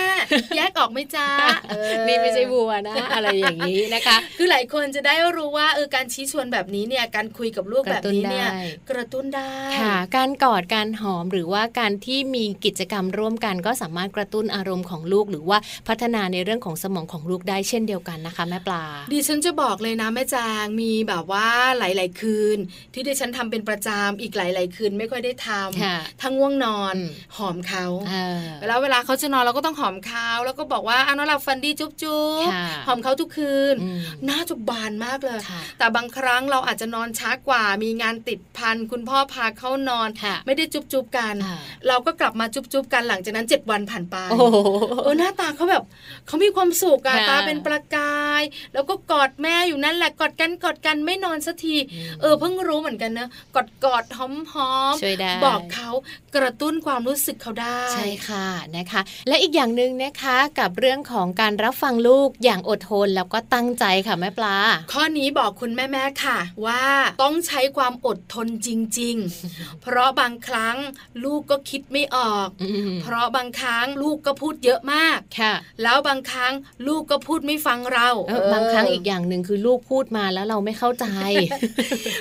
[0.56, 1.28] แยกออกไหมจ๊ะ
[1.68, 8.48] เออนี่ไม่ใช่บัวนะ อะไรอย่างนี้นะคะ คือหลายคนจะได้รู้ว่าเออการชี้ชวนแบบนี้เนี่ยการคุยกับลูกแบบนี้เนี่ย
[8.90, 22.58] กระตุ้นได้ค่ะการกอดการหอมหรือว่าการที่มีกิจกรรมร่วมกันก็สามารถกระตุ้นอารมณ์ของลูก หรือว่าพัฒนาในเรื่องของสมองของลูกได้เช่นเดียวกันนะคะแม่ปลา ดิฉันจะบอกเลยนะแม่จางมีแบบว่าหลาย ๆ คืน
[22.94, 25.48] ที่ดิฉันทำเป็นประจำอีกหลายๆ คืนไม่ค่อยได้ท
[25.82, 44.56] ค่ะำทั้งง่วงนอนอืมหอมเขาเออเวลาเวลาเขาจะนอนเราก็ต้องหอมเขาแล้วก็บอกว่าอะนอนหลับฝันดีจุ๊บจุ๊บค่ะหอมเขาทุกคืนอืมหน้าจุบบานมากเลยค่ะแต่บางครั้งเราอาจจะนอนช้ากว่า มีงานติดพันคุณพ่อพาเข้านอนค่ะไม่ได้จุ๊บจุ๊บกันอ่าเราก็กลับมาจุ๊บจุ๊บกันหลังจากนั้นเจ็ดวันผ่านไปโอ้โห
[45.04, 45.84] เออหน้าตาเขาแบบ
[46.26, 48.42] เขามีความสุขอะค่ะตาเป็นประกาย
[48.74, 55.90] แล้วก็กอดแม่อยู่นั่นแหละกอดกันกอดกันไม่นอนสักทีอืมเออเพิ่งรู้เหมือนกันนะกอดกอดหอมหอมช่วยได้บอกเขา
[56.36, 64.56] กระตุ้นความรู้สึกเขาได้ ใช่ค่ะนะคะ และอีกอย่างหนึ่งนะคะกับเรื่องของการรับฟังลูกอย่างอดทนแล้วก็ตั้งใจค่ะแม่ปลา
[64.92, 66.84] ข้อนี้บอกคุณแม่ๆค่ะ ว่า
[67.22, 68.68] ต้องใช้ความอดทนจ
[68.98, 69.16] ริง
[69.50, 70.76] ๆ เพราะบางครั้ง
[71.24, 76.52] ลูกก็คิดไม่ออกอืมเพราะบางครั้งลูกก็พูดเยอะมากค่ะ แล้วบางครั้ง
[76.88, 81.06] ลูกก็พูดไม่ฟังเราเออบางครั้งอีกอย่างหนึ่งคือลูกพูดมาแล้วเราไม่เข้าใจ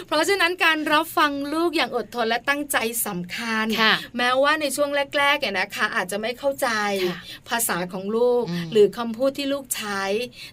[0.08, 6.69] เพราะฉะนั้นการรับฟังลูกอย่างอดทนและตั้งใจสำคัญค่ะแม้ว่าในช่วงแรกๆเนี่ยนะคะ อาจจะไม่เข้าใจ
[7.09, 7.17] ค่ะ
[7.49, 10.03] ภาษาของลูกอืมหรือคำพูดที่ลูกใช้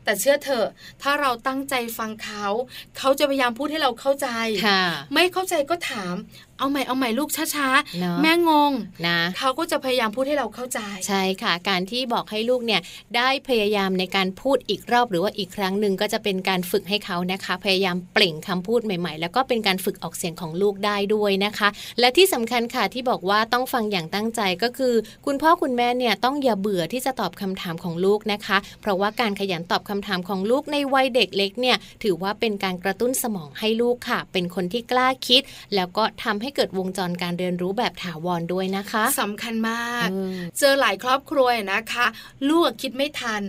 [0.04, 0.68] แต่เชื่อเถอะ
[1.02, 2.46] ถ้าเราตั้งใจฟังเขา
[2.98, 4.28] เขาจะพยายามพูดให้เราเข้าใจ
[4.66, 4.82] ค่ะ
[5.14, 6.14] ไม่เข้าใจก็ถาม
[6.60, 7.68] เอาใหม่เอาใหม่ลูกช้า
[8.00, 8.72] เนอะๆแม่งง
[9.06, 12.80] นะเขาก็จะพยายามพูดให้เราเข้าใจ ใช่ค่ะ การที่บอกให้ลูกเนี่ย
[13.16, 21.68] ได้พยายามในการพูดอีกรอบหรือว่าอีกครั้งหนึ่งก็จะเป็นการฝึกให้เขานะคะ พยายามเปล่งคำพูดใหม่ๆ แล้วก็เป็นการฝึกออกเสียงของลูกได้ด้วยนะคะ
[22.00, 24.94] และที่สำคัญค่ะที่บอกว่าต้องฟังอย่างตั้งใจก็คือ
[25.26, 35.42] คุณพ่อคุณแม่เนี่ยต้องอย่าเบื่อที่จะตอบคำถามของลูกนะคะ เพราะว่าการขยันตอบคำถามของลูกในวัยเด็กเล็กเนี่ยถือว่าเป็นการกระตุ้นสมองให้ลูกค่ะ เป็นคนที่กล้าคิด
[35.74, 42.06] แล้วก็ทำให้เกิดวงจรการเรียนรู้แบบถาวรด้วยนะคะสำคัญมากเออเจอหลายครอบครัวนะคะ
[42.48, 43.42] ลูกคิดไม่ทัน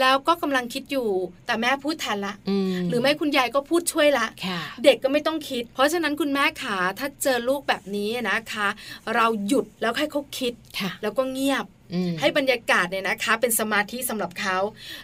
[0.00, 1.08] แล้วก็กำลังคิดอยู่
[1.46, 2.34] แต่แม่พูดทันละ
[2.74, 8.68] มหรือไม่คุณยายก็พูดช่วยละค่ะเด็กก็ไม่ต้องคิด เพราะฉะนั้นคุณแม่ขาถ้าเจอลูกแบบนี้นะคะ
[9.14, 11.75] เราหยุดแล้วให้เขาคิดค่ะแล้วก็เงียบอืม
[12.20, 14.58] ให้บรรยากาศเนี่ยนะคะ เป็นสมาธิสำหรับเขา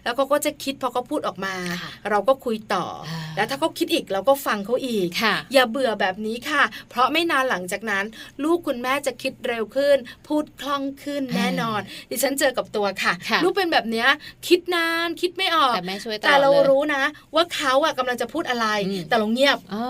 [0.05, 8.05] แล้วเขาก็จะคิดพอเขาพูดออกมาค่ะเราก็คุยต่ออ่าแล้วถ้าเขาคิดอีกเราก็ฟังเขาอีกค่ะอย่าเบื่อแบบนี้ค่ะ เพราะไม่นานหลังจากนั้น
[8.45, 14.09] ลูกคุณแม่จะคิดเร็วขึ้น พูดคล่องขึ้นแน่นอน ดิฉันเจอกับตัวค่ะค่ะลูกเป็นแบบเนี้ย
[14.49, 17.03] คิดนานคิดไม่ออกแต่แม่ช่วยตลอดแต่เราลยรู้นะ
[17.35, 19.83] ว่าเขาอะกำลังจะพูดอะไรอืมแต่เราเงียบอ๋อ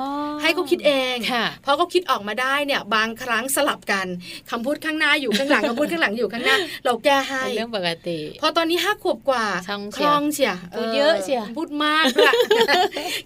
[0.43, 4.07] ให้เขาคิดเองค่ะพอเขาคิดออกมาได้เนี่ยบางครั้งสลับกัน
[4.51, 12.35] คำพูดข้างหน้าอยู่ข้างหลังคำพูดข้างหลังอยู่ข้างหน้าเราแก้ให้เป็นเรื่องปกติ พอตอนนี้ห้าขวบกว่าช่องคเชียล่องเชียพูดเยอะเชียพูดมากด้วย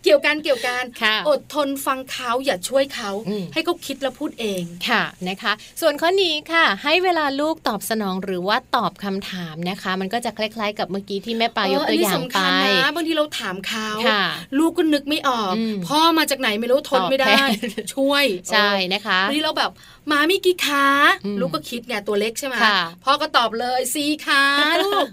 [0.04, 12.50] เกี่ยวกันเกี่ยวกันค่ะอดทนฟังเขาอย่าช่วยเขาอืมให้เขาคิดแล้วพูดเองค่ะนะคะ ส่วนข้อนี้ค่ะ ให้เวลาลูกตอบสนองหรือว่าตอบคำถามนะคะ มันก็จะคล้ายๆ กับเมื่อกี้ที่แม่ปลายกตัวอย่างเนนี้ไปสำคัญ
[12.84, 14.24] นะบางทีเราถามเขาค่ะ
[14.58, 17.42] ลูกก็นึกไม่ออกอืมพ่อมาจากไหนไม่รู้ทนไม่ได้ตอบแท
[17.82, 19.70] นช่วยใช่นะคะบางทีเราแบบ
[20.08, 20.86] หมามีกี่ขา
[21.24, 24.44] อืมลูกก็คิดไงตัวเล็กใช่ไหมค่ะพ่อก็ตอบเลยสี่ขา
[24.84, 25.06] ลูก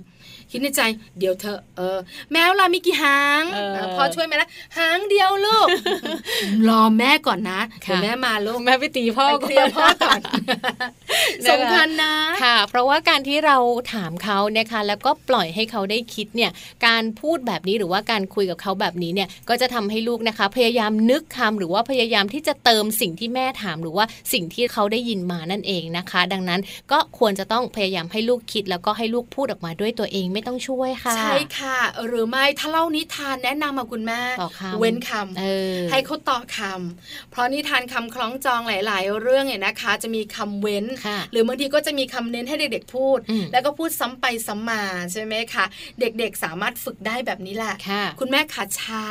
[0.55, 0.81] คิดในใจ
[1.19, 1.97] เดี๋ยวเธอะเออ
[2.31, 5.67] แมวเรามีกี่หางเออเออพ่อช่วยไหมล่ะหางเดียวลูก
[6.69, 10.73] รอแม่ก่อนนะค่ะเดี๋ยวแม่มาลูกแม่ไปตีพ่อไปเคลียร์พ่อก่อนนะคะ
[11.49, 13.57] สำคัญนะค่ะ เพราะว่าการที่เรา
[13.93, 16.51] ถามเขานะคะแล้วก็ปล่อยให้เขาได้คิดเนี่ย
[16.85, 31.77] การพูดแบบนี้หรือว่าการคุยกับเขาแบบนี้เนี่ยก็จะทำให้ลูกนะคะ พยายามนึกคำหรือว่าพยายามที่จะเติมสิ่งที่แม่ถามหรือว่าสิ่งที่เขาได้ยินมานั่นเองนะคะ ดังนั้นก็ควรจะต้องพยายามให้ลูกคิดแล้วก็ให้ลูกพูดออกมาด้วยตัวเองไม่ต้องช่วยค่ะ ใช่ค่ะ
[32.07, 35.45] หรือไม่ถ้าเล่านิทานแนะนำมาคุณแม่ต่อคำเว้นคำเอ
[35.77, 44.81] อให้เขาต่อคำเพราะนิทานคำคล้องจองหลาย ๆ เรื่องเนี่ยนะคะ จะมีคำเว้นค่ะหรือบางทีก็จะมีคำเน้นให้เด็ก ๆ พูดอืมแล้วก็พูดซ้ำไปซ้ำมา
[45.13, 45.65] ใช่ไหมคะ
[45.99, 49.05] เด็ก ๆ สามารถฝึกได้แบบนี้แหละค่ะคุณแม่ขาช้า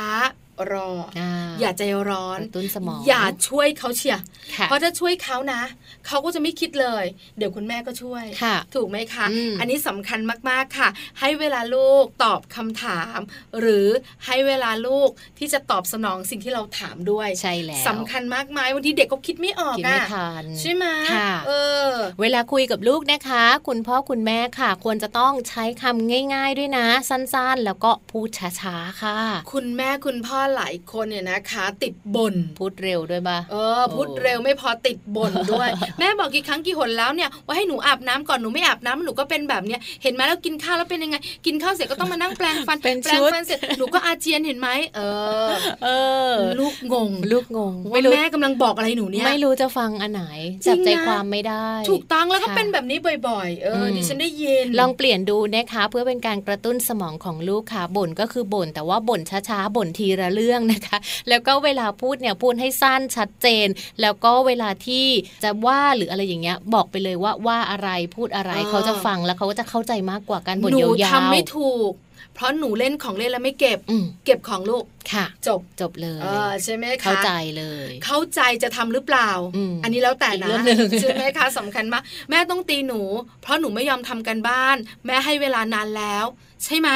[0.71, 4.23] รอออ่าอย่าใจร้อนกระตุ้นสมองอย่าช่วยเขาเชียร์
[4.55, 5.61] ค่ะเพราะถ้าช่วยเขานะ
[6.07, 7.05] เขาก็จะไม่คิดเลย
[7.37, 10.89] เดี๋ยวคุณแม่ก็ช่วยค่ะถูกไหมคะอืมอันนี้สำคัญมากๆค่ะ
[11.19, 13.19] ให้เวลาลูกตอบคำถาม
[13.59, 13.87] หรือ
[14.25, 21.51] ให้เวลาลูกที่จะตอบสนองสิ่งที่เราถามด้วยใช่แล้วสำคัญมากมายบางทีเด็กก็คิดไม่ออกคิดไม่อะทันใช่ไหมค่ะเอ
[21.87, 21.91] อ
[22.21, 28.29] เวลาคุยกับลูกนะคะ คุณพ่อคุณแม่ค่ะ ควรจะต้องใช้คำง่าย ๆด้วยนะ สั้นๆ แล้วก็พูด
[28.61, 29.19] ช้าๆค่ะ
[29.53, 35.69] คุณแม่คุณพ่อหลายคนเนี่ยนะคะ ติดบ่นพูดเร็วด้วยปะเออพูดเร็วไม่พอติดบ่นด้วย
[35.99, 41.15] แม่บอกกี่ครั้งกี่หนแล้วเนี่ยว่าให้หนูอาบน้ำก่อนหนูไม่อาบน้ำหนูก็เป็นแบบเนี้ยเห็นไหมแล้วกินข้าวแล้วเป็นยังไง
[41.45, 44.99] กินข้าวเสร็จก็ต้องมานั่งแปรงฟันเป็นแปรงชุดฟันเสร็จหนูก็อาเจียนเห็นไหมเอ
[45.47, 45.49] อ
[45.83, 45.89] เอ
[46.31, 50.23] อ ลูกงง ลูกงงว่าไม่รู้แม่กำลังบอกอะไรหนูเนี่ยไม่รู้จะฟังอันไหน
[50.65, 60.97] จริจับงใจนะความไม่ได้ ถูกต้องแล้วก็ค่ะเป็นแบบนี้บ่อย ๆ เอออมดิฉันได้ยินลองเปลี่ยนดูนะคะ เพื่อเป็นการกระตุ้นสมองของลูกค่ะบ่นก็คือบ่นแต่ว่าบ่นช้าๆบ่นทีละเรื่องนะคะ
[61.29, 63.67] แล้วก็เวลาพูดเนี่ยพูดให้สั้นชัดเจน
[64.01, 65.07] แล้วก็เวลาที่
[65.43, 71.93] จะว่าหรืออะไรอย่างเงี้ยบอกไปเลยว่าว่าอะไรพูดอะไรอ่าเขาจะฟังแล้วเขาก็จะเข้าใจมากกว่าการบทหนูยาวๆทำไม่ถูก
[72.35, 83.01] เพราะหนูเล่นของเล่นแล้วไม่เก็บอืมเก็บของลูกค่ะ จบจบเลยเออใช่ไหมคะเข้าใจเลย เข้าใจจะทำหรือเปล่าอืมนนี้แล้วแต่อีกนะเรื่องหนึ่งใช่ไหมคะสำคัญมากแม่ต้องตีหนู
[83.41, 86.25] เพราะหนูไม่ยอมทำกันบ้าน แม่ให้เวลานานแล้ว
[86.65, 86.89] ใช่ไหม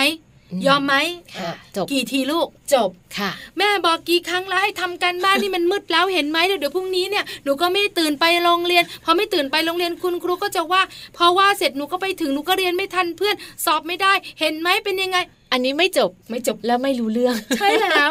[0.68, 0.96] ยอมไหม
[1.38, 10.82] ค่ะเออจบกี่ทีลูกจบค่ะ แม่บอกกี่ครั้งแล้วให้ทำกันบ้านนี่มันมืดแล้วเห็นไหมเดี๋ยวเดี๋ยวพรุ่งนี้เนี่ยหนูก็ไม่ตื่นไปโรงเรียนพอไม่ตื่นไปโรงเรียนคุณครูก็จะว่า
[11.18, 13.36] พอว่าเสร็จหนูก็ไปถึงหนูก็เรียนไม่ทันเพื่อน
[13.66, 15.18] สอบไม่ได้ เห็นไหมเป็นยังไง
[15.52, 18.10] อันนี้ไม่จบไม่จบแล้วไม่รู้เรื่อง ใช่แล้ว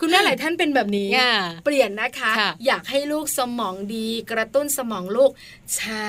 [0.00, 5.30] คุณแม่หลายท่านเป็นแบบนี้ค่ะเปลี่ยนนะคะค่ะอยากให้ลูกสมองดี กระตุ้นสมองลูก
[5.78, 6.04] ช้า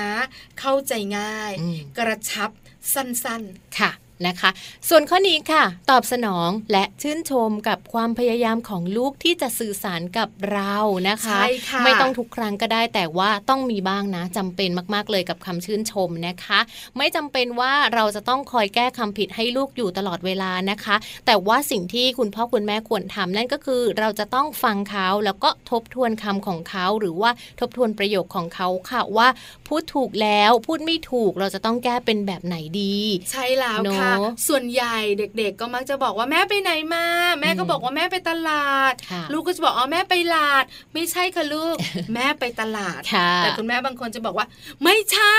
[0.60, 2.50] เข้าใจง่ายอืมกระชับ
[2.94, 3.42] สั้น
[3.78, 3.90] ค่ะ
[4.26, 4.50] นะคะ
[4.88, 10.76] ส่วนข้อนี้ค่ะ ตอบสนองและชื่นชมกับความพยายามของลูกที่จะสื่อสารกับเรา
[11.08, 16.60] นะๆคะใช่ค่ะไม่ต้องทุกครั้งก็ได้แต่ว่าต้องมีบ้างนะจำเป็นมากๆเลยกับคำชื่นชมนะคะ
[16.96, 20.96] ไม่จำเป็นว่าเราจะต้องคอยแก้คำผิดให้ลูกอยู่ตลอดเวลานะคะ
[21.26, 29.28] แต่ว่าสิ่งที่คุณพ่อคุณแม่ควรทำนั่นก็คือ เราจะต้องฟังเขาแล้วก็ทบทวนคำของเขาหรือว่าทบทวนประโยคของเขาค่ะว่า
[29.66, 32.96] พูดถูกแล้วพูดไม่ถูกเราจะต้องแก้เป็นแบบไหนดี
[33.30, 34.09] ใช่แล้วเนอะค่ะ
[34.48, 37.04] ส่วนใหญ่เด็ก ๆ ก็มักจะบอกว่าแม่ไปไหนมา
[37.40, 41.76] แม่ก็อืมบอกว่าแม่ไปตลาดค่ะลูกก็จะบอกอ๋อแม่ไปลาด ไม่ใช่ค่ะลูก
[42.14, 44.46] แม่ไปตลาดค่ะแต่คุณแม่บางคนจะบอกว่า
[44.84, 45.36] ไม่ใช่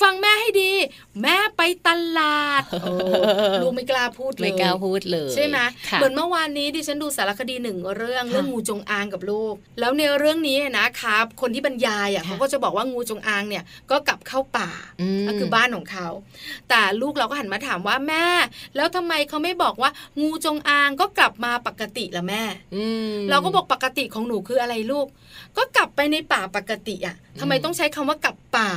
[0.00, 0.72] ฟังแม่ให้ดี
[1.22, 2.92] แม่ไปตลาดโอ้
[3.62, 5.58] ลูกไม่กล้าพูดเลยไม่กล้าพูดเลยใช่ไหม
[5.90, 14.70] ค่ะเหมือนเมื่อวานนี้ดิฉันดูสารคดีหนึ่งเรื่องค่ะเรื่องงูจงอางกับลูก แล้วในเรื่องนี้นะครับคนที่บรรยายอะค่ะเขาก็จะบอกว่างูจงอางเนี่ยก็กลับเข้าป่า
[15.22, 16.08] มก็คือบ้านของเขา
[16.68, 18.26] แต่ลูกเราก็หันมาถามว่าแม่
[18.76, 19.90] แล้วทำไมเขาไม่บอกว่า
[20.20, 22.42] งูจงอางก็กลับมาปกติละแม่
[22.74, 25.06] อืมเราก็บอกปกติของหนูคืออะไรลูก
[25.56, 28.70] ก็กลับไปในป่าปกติอะทำไมอืมต้องใช้คำว่ากลับป่า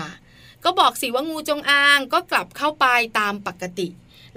[0.63, 2.85] ก็บอกสิว่างูจงอางก็กลับเข้าไป
[3.19, 3.87] ตามปกติ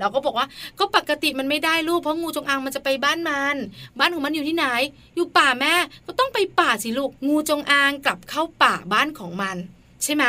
[0.01, 0.47] เราก็บอกว่า
[0.79, 3.57] ก็ปกติมันไม่ได้ลูกเพราะงูจงอางมันจะไปบ้านมัน
[3.99, 4.67] บ้านของมันอยู่ที่ไหน
[5.15, 5.75] อยู่ป่าแม่
[6.07, 9.57] ก็ต้องไปป่าสิลูกงูจงอางกลับเข้าป่าบ้านของมัน
[10.05, 10.25] ใช่ไหม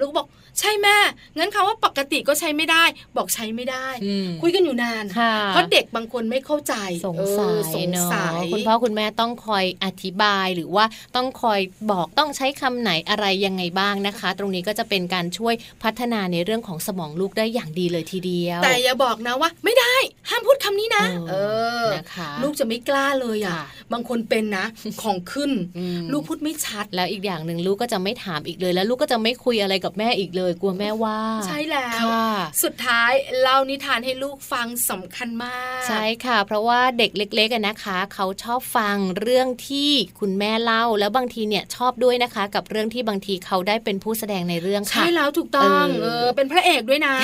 [0.00, 0.26] ลูกบอก
[0.58, 0.96] ใช่แม่
[1.38, 2.84] งั้นคำว่าปกติก็ใช้ไม่ได้
[3.16, 6.74] บอกใช้ไม่ได้อืมคุยกันอยู่นานค่ะเพราะเด็กบางคนไม่เข้าใจ
[7.06, 10.84] สงสัเออยสงเนาะสัยคุณพ่อคุณแม่ต้องคอยอธิบายหรือว่า
[11.16, 19.94] ต้องคอยบอกต้องใช้คำไหนอะไรยังไงบ้างนะคะ ตรงนี้ก็จะเป็นการช่วยพัฒนาในเรื่องของสมองลูกได้อย่างดีเลยทีเดียว แต่อย่าบอกนะว่า ไม่ได้
[20.28, 21.34] ห้ามพูดคำนี้นะเอเอ
[21.82, 24.66] ออนะคะลูกจะไม่กล้าเลยอะค่ะบางคนเป็นนะ
[25.02, 32.28] ของขึ้นอืมลูกพูดไม่ชัดแล้วอีกอย่างหนึ่งลูกก็จะไม่ถามอีกเลย แล้วลูกก็จะไม่คุยอะไรกับแม่อีกเลยกลัวแม่ว่า ใช่แล้วค่ะ
[32.62, 47.16] สุดท้ายเล่านิทานให้ลูกฟังสำคัญมาก ใช่ค่ะ เพราะว่าเด็กเล็กๆอะนะคะ เขาชอบฟังเรื่องที่คุณแม่เล่าแล้วบางทีเนี่ยชอบด้วยนะคะ กับเรื่องที่บางทีเขาได้เป็นผู้แสดงในเรื่องค่ะใช่แล้วถูกต้องเออเออเป็นพระเอกด้วยนะ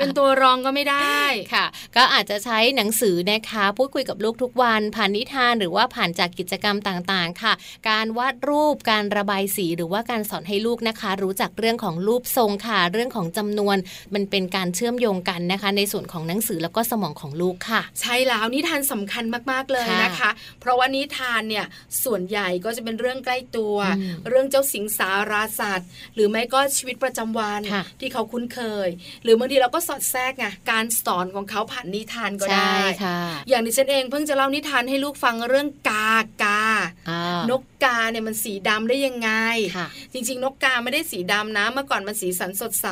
[0.00, 1.20] เป็นตัวรองก็ไม่ได้
[1.54, 1.66] ค่ะ
[1.96, 7.52] ก็อาจจะใช้หนังสือนะคะ พูดคุยกับลูกทุกวัน ผ่านนิทานหรือว่าผ่านจากกิจกรรมต่างๆ ค่ะ
[7.90, 13.76] การวาดรูปการระบายสีหรือว่าการสอนให้ลูกนะคะ รู้จักเรื่องของรูปทรงค่ะ เรื่องของจำนวน
[14.14, 21.66] มันเป็นการเชื่อมโยงกันนะคะ ในส่วนของหนังสือแล้วก็สมองของลูกค่ะ ใช่แล้วนิทานสำคัญมากๆเลยค่ะนะคะ เพราะว่านิทานเนี่ย
[22.04, 28.88] ส่วนใหญ่ก็จะเป็นเรื่องใกล้ตัวอืมเรื่องเจ้าสิงสาราสัตว์ หรือไม่ก็ชีวิตประจำวันค่ะที่เขาคุ้นเคย
[29.22, 36.12] หรือบางทีเราก็สอดแทรกไงการสอนของเขาผ่านนิทานก็ได้ใช่ค่ะอย่างดิฉันเองเพิ่งจะเล่านิทานให้ลูกฟังเรื่องกา
[36.42, 36.62] กา
[37.10, 39.30] อ่านก กาเนี่ยมันสีดำได้ยังไง
[39.76, 42.86] ค่ะจริง ๆ นกกาไม่ได้สีดำนะ เมื่อก่อนมันสีสันสดใส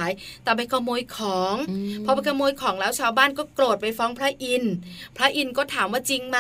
[0.45, 4.75] แต่ไปขโมยของอืมพอไปขโมยของแล้วชาวบ้านก็โกรธไปฟ้องพระอินทร์
[5.17, 6.39] พระอินทร์ก็ถามว่าจริงไหม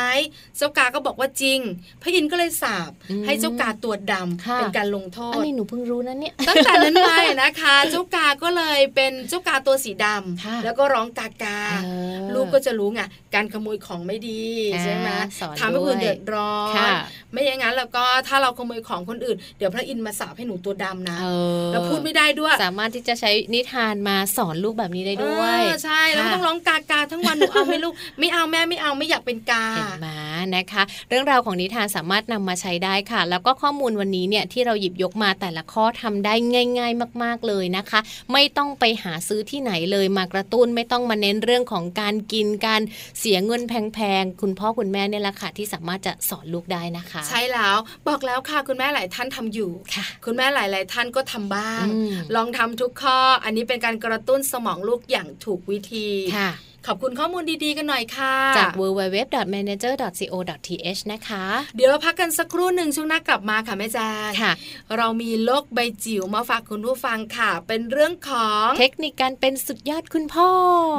[0.57, 1.61] เจ้ากาก็บอกว่าจริง
[2.03, 10.07] พระอินทร์ก็เลยสาบอืมให้เจ้ากาตัวดำค่ะเป็นการลงโทอันษนี้หนูเพิ่งรู้นะเนี่ย ตั้งแต่นั้นมานะคะ เจ้ากาก็เลยเป็นเจ้ากาตัวสีด
[10.45, 13.03] ค่ะำแล้วก็ร้องกากาเออลูกก็จะรู้ไง
[13.35, 14.43] การขโมยของไม่ดี
[14.73, 15.09] อ่าใช่ไหม
[15.41, 16.91] สอนทำให้คนอื่นด้วยเดือดร้อนค่ะ
[17.33, 21.27] ไม่อย่างนั้นแล้วก็ถ้าเราขโมยของคนอื่น เดี๋ยวพระอินทร์มาสาปให้หนูตัวดำนะเอ
[21.67, 30.19] อแล้วพูดไม่ได้ด้วย สามารถที่จะใช้นิทานมาสอนลูกแบบนี้ได้ด้วยเออใช่แล้วก็ค่ะต้องร้องกากาทั้งวันหนูเอาไหม่ลูกไม่เอาแม่ไม่เอาไม่อยากเป็นกาเห็นมา
[30.57, 36.35] นะคะ เรื่องราวของนิทานสามารถนำมาใช้ได้ค่ะ แล้วก็ข้อมูลวันนี้เนี่ยที่เราหยิบยกมาแต่ละข้อทำได้
[36.79, 38.01] ง่าย ๆ มาก ๆเลยนะคะ
[38.33, 42.83] ไม่ต้องไปหาซื้อที่ไหนเลยมากระตุ้นไม่ต้องมาเน้นเรื่องของการกินการ
[43.21, 47.77] เสียเงินแพงๆคุณพ่อคุณแม่เนี่ยแหละค่ะที่สามารถจะสอนลูกได้นะคะใช่แล้ว
[48.09, 56.51] บอกแล้วค่ะคุณแม่หลายท่านทำอยู่ค่ะ คุณแม่หลาย ๆ ท่านก็ทำบ้างอืมลองทำทุกข้อ อันนี้เป็นการกระตุ้นสมองลูกอย่างถูกวิธีค่ะ
[56.87, 61.45] ขอบคุณข้อมูลดีๆกันหน่อยค่ะ จาก www.manager.co radio.th นะคะ
[61.77, 64.53] เดี๋ยวเราพักกันสักครู่หนึ่งช่วงหน้ากลับมาค่ะแม่แจ้งค่ะ
[64.97, 70.49] เรามีโลกใบจิ๋วมาฝากคุณผู้ฟังค่ะ เป็นเรื่องของเทคนิคการเป็นสุดยอดคุณพ่อ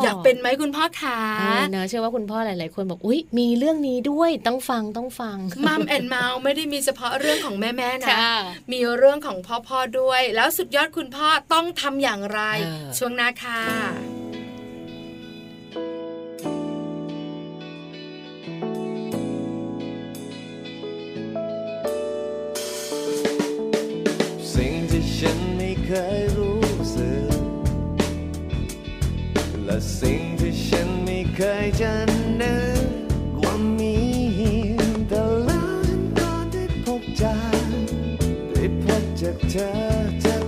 [0.02, 8.34] ออยากเป็นไหมคุณพ่อขาเออเนอะเชื่อว่าคุณพ่อหลาย ๆ คนบอกอุ๊ยมีเรื่องนี้ด้วยต้องฟังต้องฟังมัมแอนเมาไม่ได้มีเฉพาะเรื่องของแม่แม่ๆนะค่ะ
[8.72, 14.23] มีเรื่องของพ่อพ่อๆด้วย แล้วสุดยอดคุณพ่อต้องทำอย่างไรเออช่วงหน้าค่ะ
[26.18, 27.42] ยรู้สึก
[29.66, 31.94] และสิ่งที่ฉันไม่เคยจะ
[32.42, 32.88] นึก
[33.42, 33.98] ว่ามี
[35.10, 37.36] แต่แล้วฉันก็ได้พบเจอ
[38.52, 40.43] ได้พบจากเธอ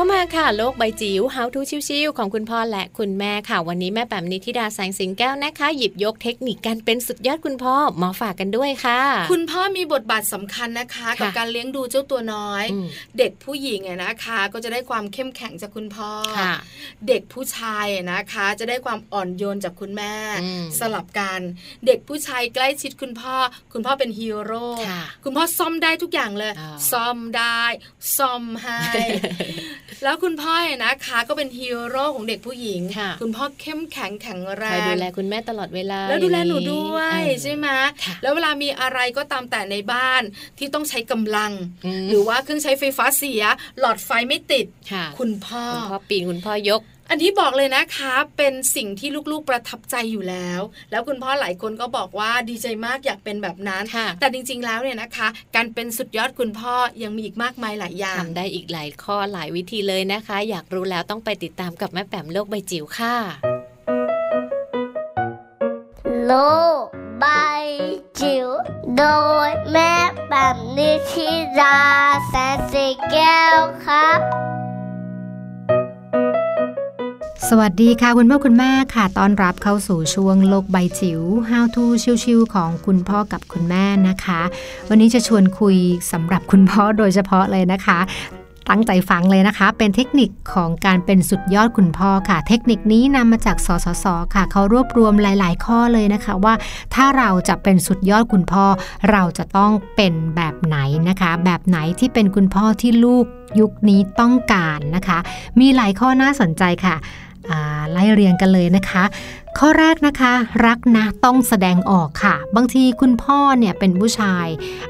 [0.00, 9.00] เข้ามาค่ะ โลกใบจิ๋ว How to ชิวๆของคุณพ่อและคุณแม่ค่ะ วันนี้แม่แปมนิธิดาแสงสิงแก้วนะคะ หยิบยกเทคนิคการเป็นสุดยอดคุณพ่อมาฝากกันด้วยค่ะ
[9.32, 12.86] คุณพ่อมีบทบาทสำคัญนะคะ กับการเลี้ยงดูเจ้าตัวน้อยอืม
[13.18, 16.54] เด็กผู้หญิงอะนะคะ ก็จะได้ความเข้มแข็งจากคุณพ่อค่ะ
[17.08, 21.40] เด็กผู้ชายอะนะคะ จะได้ความอ่อนโยนจากคุณแม่อืมสลับกัน
[21.86, 23.34] เด็กผู้ชายใกล้ชิดคุณพ่อ
[23.72, 27.62] คุณพ่อเป็นฮีโร่ค่ะคุณพ่อซ่อมได้ทุกอย่างเลยอ่าซ่อมได้
[28.18, 28.80] ซ่อมให้
[30.04, 37.66] แล้วคุณพ่ออะนะคะก็เป็นฮีโร่ของเด็กผู้หญิงค่ะคุณพ่อเข้มแข็งแข็งแรคอยงดูแลคุณแม่ตลอดเวลา แล้วดูแลหนูอย่างด้วยเออใช่ไหม
[38.04, 40.22] ค่ะแล้วเวลามีอะไรก็ตามแต่ในบ้าน
[40.58, 41.52] ที่ต้องใช้กำลัง
[41.86, 43.42] อืมหรือว่าเครื่องใช้ไฟฟ้าเสีย
[43.80, 46.82] หลอดไฟไม่ติดค่ะคุณพ่อคุณพ่อปีนคุณพ่อยก
[47.12, 63.16] อันนี้บอกเลยนะคะเป็นสิ่งที่ลูกๆประทับใจอยู่แล้ว แล้วคุณพ่อหลายคนก็บอกว่าดีใจมากอยากเป็นแบบนั้นค่ะแต่จริงๆแล้วเนี่ยนะคะ การเป็นสุดยอดคุณพ่อยังมีอีกมากมายหลายอย่างทำได้อีกหลายข้อหลายวิธีเลยนะคะ อยากรู้แล้วต้องไปติดตามกับแม่แปมโลกใบจิ๋วค่ะ
[66.26, 66.32] โล
[66.82, 66.84] ก
[67.20, 67.26] ใบ
[68.20, 68.48] จิ๋ว
[68.96, 69.04] โด
[69.48, 69.92] ยแม่
[70.30, 71.28] แบบนิชิ
[71.60, 71.78] รา
[72.28, 74.20] แสนสีแก้วครับ
[77.48, 81.20] สวัสดีค่ะคุณพ่อคุณแม่ค่ะต้อนรับเข้าสู่ช่วงโลกใบจิ๋ว
[81.50, 81.84] How to
[82.24, 84.40] ชิวๆของคุณพ่อกับคุณแม่นะคะ
[84.88, 85.76] วันนี้จะชวนคุย
[86.12, 87.98] สำหรับคุณพ่อโดยเฉพาะเลยนะคะ
[88.70, 96.54] ตั้งใจฟังเลยนะคะ เป็นเทคนิคของการเป็นสุดยอดคุณพ่อค่ะ เทคนิคนี้นำมาจากสสสค่ะ เขารวบรวมหลาย ๆ ข้อเลยนะคะว่า
[96.94, 98.64] ถ้าเราจะเป็นสุดยอดคุณพ่อ
[99.10, 100.78] เราจะต้องเป็นแบบไหน
[101.08, 103.24] นะคะ แบบไหนที่เป็นคุณพ่อที่ลูก
[103.60, 105.18] ยุคนี้ต้องการนะคะ
[105.60, 106.96] มีหลายข้อน่าสนใจค่ะ
[107.92, 109.04] ไล่เรียงกันเลยนะคะ
[109.58, 110.32] ข้อแรกนะคะ
[110.66, 114.46] รักนะต้องแสดงออกค่ะ บางทีคุณพ่อเนี่ยเป็นผู้ชาย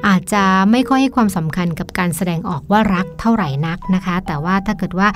[0.06, 5.08] อาจจะไม่ค่อยให้ความสำคัญกับการแสดงออกว่ารักเท่าไหร่นักนะคะ แต่ว่าถ้าเกิดว่า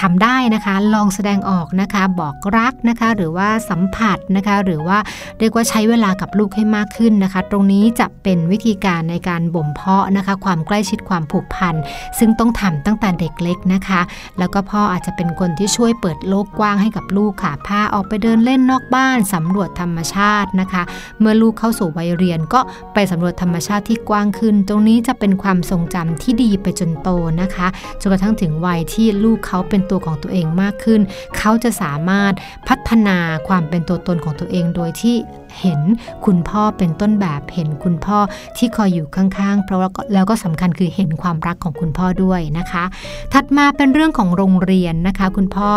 [0.00, 4.98] ทำได้นะคะ ลองแสดงออกนะคะ บอกรักนะคะ หรือว่าสัมผัสนะคะ หรือว่า
[5.38, 11.74] เรียกว่าใช้เวลากับลูกให้มากขึ้นนะคะ ตรงนี้จะเป็นวิธีการในการบ่มเพาะนะคะ ความใกล้ชิดความผูกพัน
[12.18, 14.00] ซึ่งต้องทำตั้งแต่เด็กเล็กนะคะ
[14.38, 20.82] แล้วก็พ่ออาจจะเป็นคนที่ช่วยเปิดโลกกว้างให้กับลูกค่ะ พาออกไปเดินเล่นนอกบ้านสำรวจธรรมชาตินะคะ
[21.20, 22.60] เมื่อลูกเข้าสู่วัยเรียนก็
[22.94, 27.08] ไปสำรวจธรรมชาติที่กว้างขึ้น ตรงนี้จะเป็นความทรงจำที่ดีไปจนโต
[27.40, 27.66] นะคะ
[28.00, 31.00] จนกระทั่งถึงวัยที่ลูกเขาเป็นตัวของตัวเองมากขึ้น
[31.38, 32.32] เขาจะสามารถ
[32.68, 33.18] พัฒนา
[33.48, 35.16] ความเป็นตัวตนของตัวเองโดยที่
[35.60, 35.80] เห็น
[36.26, 38.18] คุณพ่อเป็นต้นแบบเห็นคุณพ่อ
[38.56, 39.80] ที่คอยอยู่ข้างๆ เพราะ
[40.14, 42.84] แล้วก็สำคัญคือเห็นความรักของคุณพ่อด้วยนะคะ
[43.32, 45.70] ถัดมาเป็นเรื่องของโรงเรียนนะคะ คุณพ่อ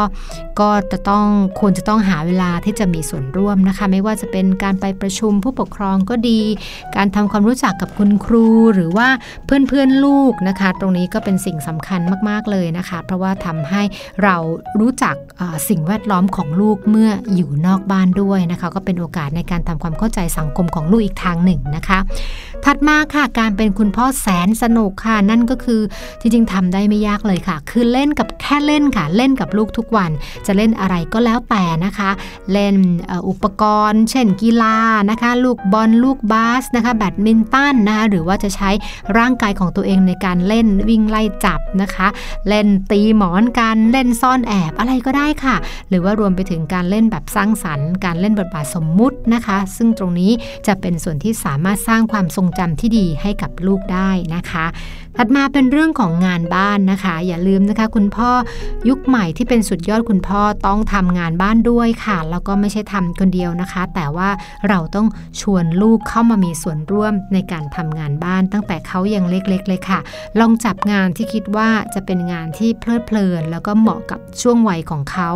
[0.59, 1.25] ก็จะต้อง
[1.59, 6.39] ควรจะต้องหาเวลาที่จะมีส่วนร่วมนะคะ ไม่ว่าจะเป็นการไปประชุมผู้ปกครองก็ดี
[6.95, 9.07] การทำความรู้จักกับคุณครูหรือว่า
[9.45, 11.99] เพื่อนๆลูกนะคะ ตรงนี้ก็เป็นสิ่งสำคัญ
[12.29, 13.81] มากๆเลยนะคะ เพราะว่าทำให้
[14.23, 14.35] เรา
[14.79, 15.15] รู้จัก
[15.69, 21.99] สิ่งแวดล้อมของลูกเมื่ออยู่นอกบ้านด้วยนะคะ ก็เป็นโอกาสในการทำความเข้าใจสังคมของลูกอีกทางหนึ่งนะคะ
[22.65, 25.81] ถัดมาค่ะการเป็นคุณพ่อแสนสนุกค่ะ นั่นก็คือ
[26.19, 30.11] จริงๆทำได้ไม่ยากเลยค่ะ คือเล่นกับแค่เล่นค่ะ เล่นกับลูกทุกวัน
[30.45, 32.09] จะเล่นอะไรก็แล้วแต่นะคะ
[32.51, 32.75] เล่น
[33.29, 34.75] อุปกรณ์ เช่นกีฬา
[35.09, 38.69] นะคะ ลูกบอลลูกบาสนะคะแบดมินตันนะคะหรือว่าจะใช้
[39.17, 42.07] ร่างกายของตัวเองในการเล่นวิ่งไล่จับนะคะ
[42.47, 45.55] เล่นตีหมอนกันเล่นซ่อนแอบอะไรก็ได้ค่ะ
[45.89, 50.31] หรือว่ารวมไปถึงการเล่นแบบสร้างสรรค์ การเล่นบทบาทสมมุตินะคะซึ่งตรงนี้
[50.67, 54.65] จะเป็นส่วนที่สามารถสร้างความทรงจำที่ดีให้กับลูกได้นะคะ
[55.17, 58.29] ถัดมาเป็นเรื่องของงานบ้านนะคะ อย่าลืมนะคะ คุณพ่อ
[58.89, 64.29] ยุคใหม่ที่เป็นสุดยอดคุณพ่อต้องทำงานบ้านด้วยค่ะ แล้วก็ไม่ใช่ทำคนเดียวนะคะ แต่ว่า
[64.69, 65.07] เราต้อง
[65.41, 69.99] ชวนลูกเข้ามามีส่วนร่วมในการทำงานบ้าน ตั้งแต่เขายังเล็กๆเลยค่ะ
[70.39, 75.29] ลองจับงานที่คิดว่าจะเป็นงานที่เพลิดเพลิน แล้วก็เหมาะกับช่วงวัยของเขา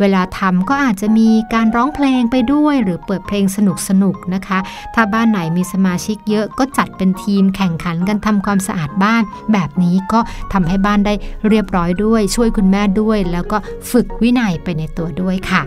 [0.00, 3.44] เวลาทำก็อาจจะมีการร้องเพลงไปด้วย หรือเปิดเพลง
[3.88, 4.58] สนุกๆนะคะ
[4.94, 9.17] ถ้าบ้านไหนมีสมาชิกเยอะก็จัดเป็นทีมแข่งขันกันทำความสะอาดบ้าน
[9.52, 10.20] แบบนี้ก็
[10.52, 11.14] ทำให้บ้านได้
[11.48, 13.58] เรียบร้อยด้วย ช่วยคุณแม่ด้วย แล้วก็
[13.90, 15.62] ฝึกวินัยไปในตัวด้วยค่ะ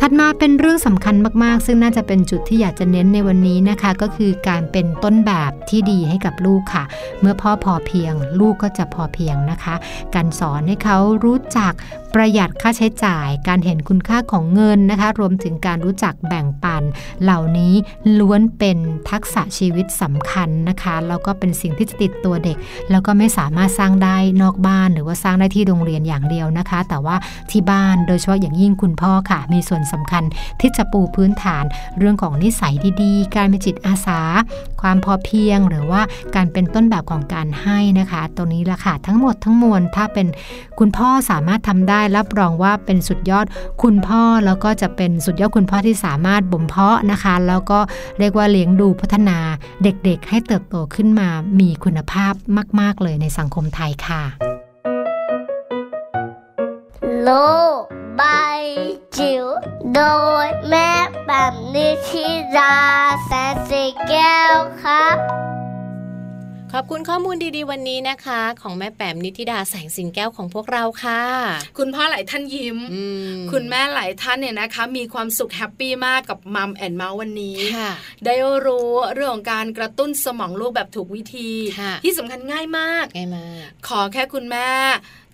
[0.00, 6.84] ถัดมาเป็นเรื่องสำคัญมากๆ ซึ่งน่าจะเป็นจุดที่อยากจะเน้นในวันนี้นะคะ ก็คือการเป็นต้นแบบที่ดีให้กับลูกค่ะ
[7.20, 9.74] เมื่อพ่อพอเพียง ลูกก็จะพอเพียงนะคะ
[10.14, 11.72] การสอนให้เขารู้จัก
[12.14, 16.82] ประหยัดค่าใช้จ่าย การเห็นคุณค่าของเงินนะคะ รวมถึงการรู้จักแบ่งปัน
[17.22, 17.74] เหล่านี้
[18.18, 18.78] ล้วนเป็น
[19.10, 22.56] ทักษะชีวิตสำคัญนะคะแล้วก็เป็นสิ่งที่จะติดตัวเด็ก
[22.90, 27.16] แล้วก็ไม่สามารถสร้างได้นอกบ้าน หรือว่าสร้างได้ที่โรงเรียนอย่างเดียวนะคะ แต่ว่า
[27.50, 30.24] ที่บ้านโดยเฉพาะอย่างยิ่งคุณพ่อค่ะ มีส่วนสำคัญ
[30.60, 31.64] ที่จะปูพื้นฐาน
[31.98, 34.20] เรื่องของนิสัยดีๆ การเป็นจิตอาสา
[34.80, 36.02] ความพอเพียง หรือว่า
[36.34, 40.26] การเป็นต้นแบบของการให้นะคะตรงนี้ละค่ะทั้งหมดทั้งมวลถ้าเป็น
[40.78, 43.46] คุณพ่อสามารถทำได้รับรองว่าเป็นสุดยอด
[43.82, 47.78] คุณพ่อแล้วก็จะเป็นสุดยอดคุณพ่อที่สามารถบ่มเพาะนะคะ แล้วก็
[48.18, 49.38] เรียกว่าเลี้ยงดูพัฒนา
[49.82, 51.28] เด็กๆ ให้เติบโตขึ้นมา
[51.60, 52.32] มีคุณภาพ
[52.80, 54.22] มาก ๆ เลยในสังคมไทยค่ะ
[57.24, 57.30] โล
[57.80, 57.82] ก
[58.16, 58.22] ใบ
[59.16, 59.44] จิ๋ว
[59.94, 60.00] โด
[60.44, 60.90] ยแม่
[61.26, 62.76] แบบนิชิรา
[63.24, 65.16] แสนสีแก้วครับ
[66.72, 71.22] ขอบคุณข้อมูลดีๆวันนี้นะคะ ของแม่แปมนิติดาแสงสิงแก้วของพวกเราค่ะ
[71.78, 73.02] คุณพ่อหลายท่านยิ้มอื
[73.34, 77.90] มคุณแม่หลายท่านเนี่ยนะคะ มีความสุข happy มากกับ Mom and Mouth วันนี้ค่ะ
[78.24, 78.34] ได้
[78.66, 81.50] รู้เรื่องของการกระตุ้นสมองลูกแบบถูกวิธี
[81.80, 84.68] ค่ะที่สำคัญง่ายมากง่ายมาก ขอแค่คุณแม่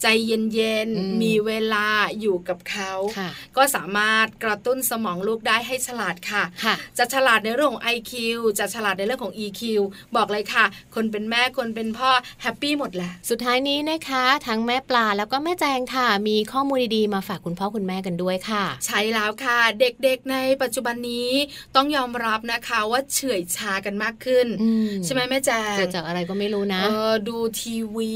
[0.02, 1.86] ใจเย็นอืมๆมีเวลา
[2.20, 8.12] อยู่กับเขาค่ะก็สามารถกระตุ้นสมองลูกได้ให้ฉลาดค่ะค่ะ จะฉลาดในเรื่องของ IQ
[8.58, 9.62] จะฉลาดในเรื่องของ EQ
[10.16, 12.10] บอกเลยค่ะคนเป็นเป็นแม่คนเป็นพ่อ
[12.42, 21.30] แฮปปี้หมดแหละ สุดท้ายนี้นะคะ ทั้งแม่ปลาแล้วก็แม่แจงค่ะ มีข้อมูลดีๆ มาฝากคุณพ่อคุณแม่กันด้วยค่ะ ใช่แล้วค่ะ เด็กๆในปัจจุบันนี้
[21.76, 28.12] ต้องยอมรับนะคะว่าเฉื่อยชากันมากขึ้นอืมใช่ไหมแม่แจงเกิดจากอะไรก็ไม่รู้นะเออดูทีวี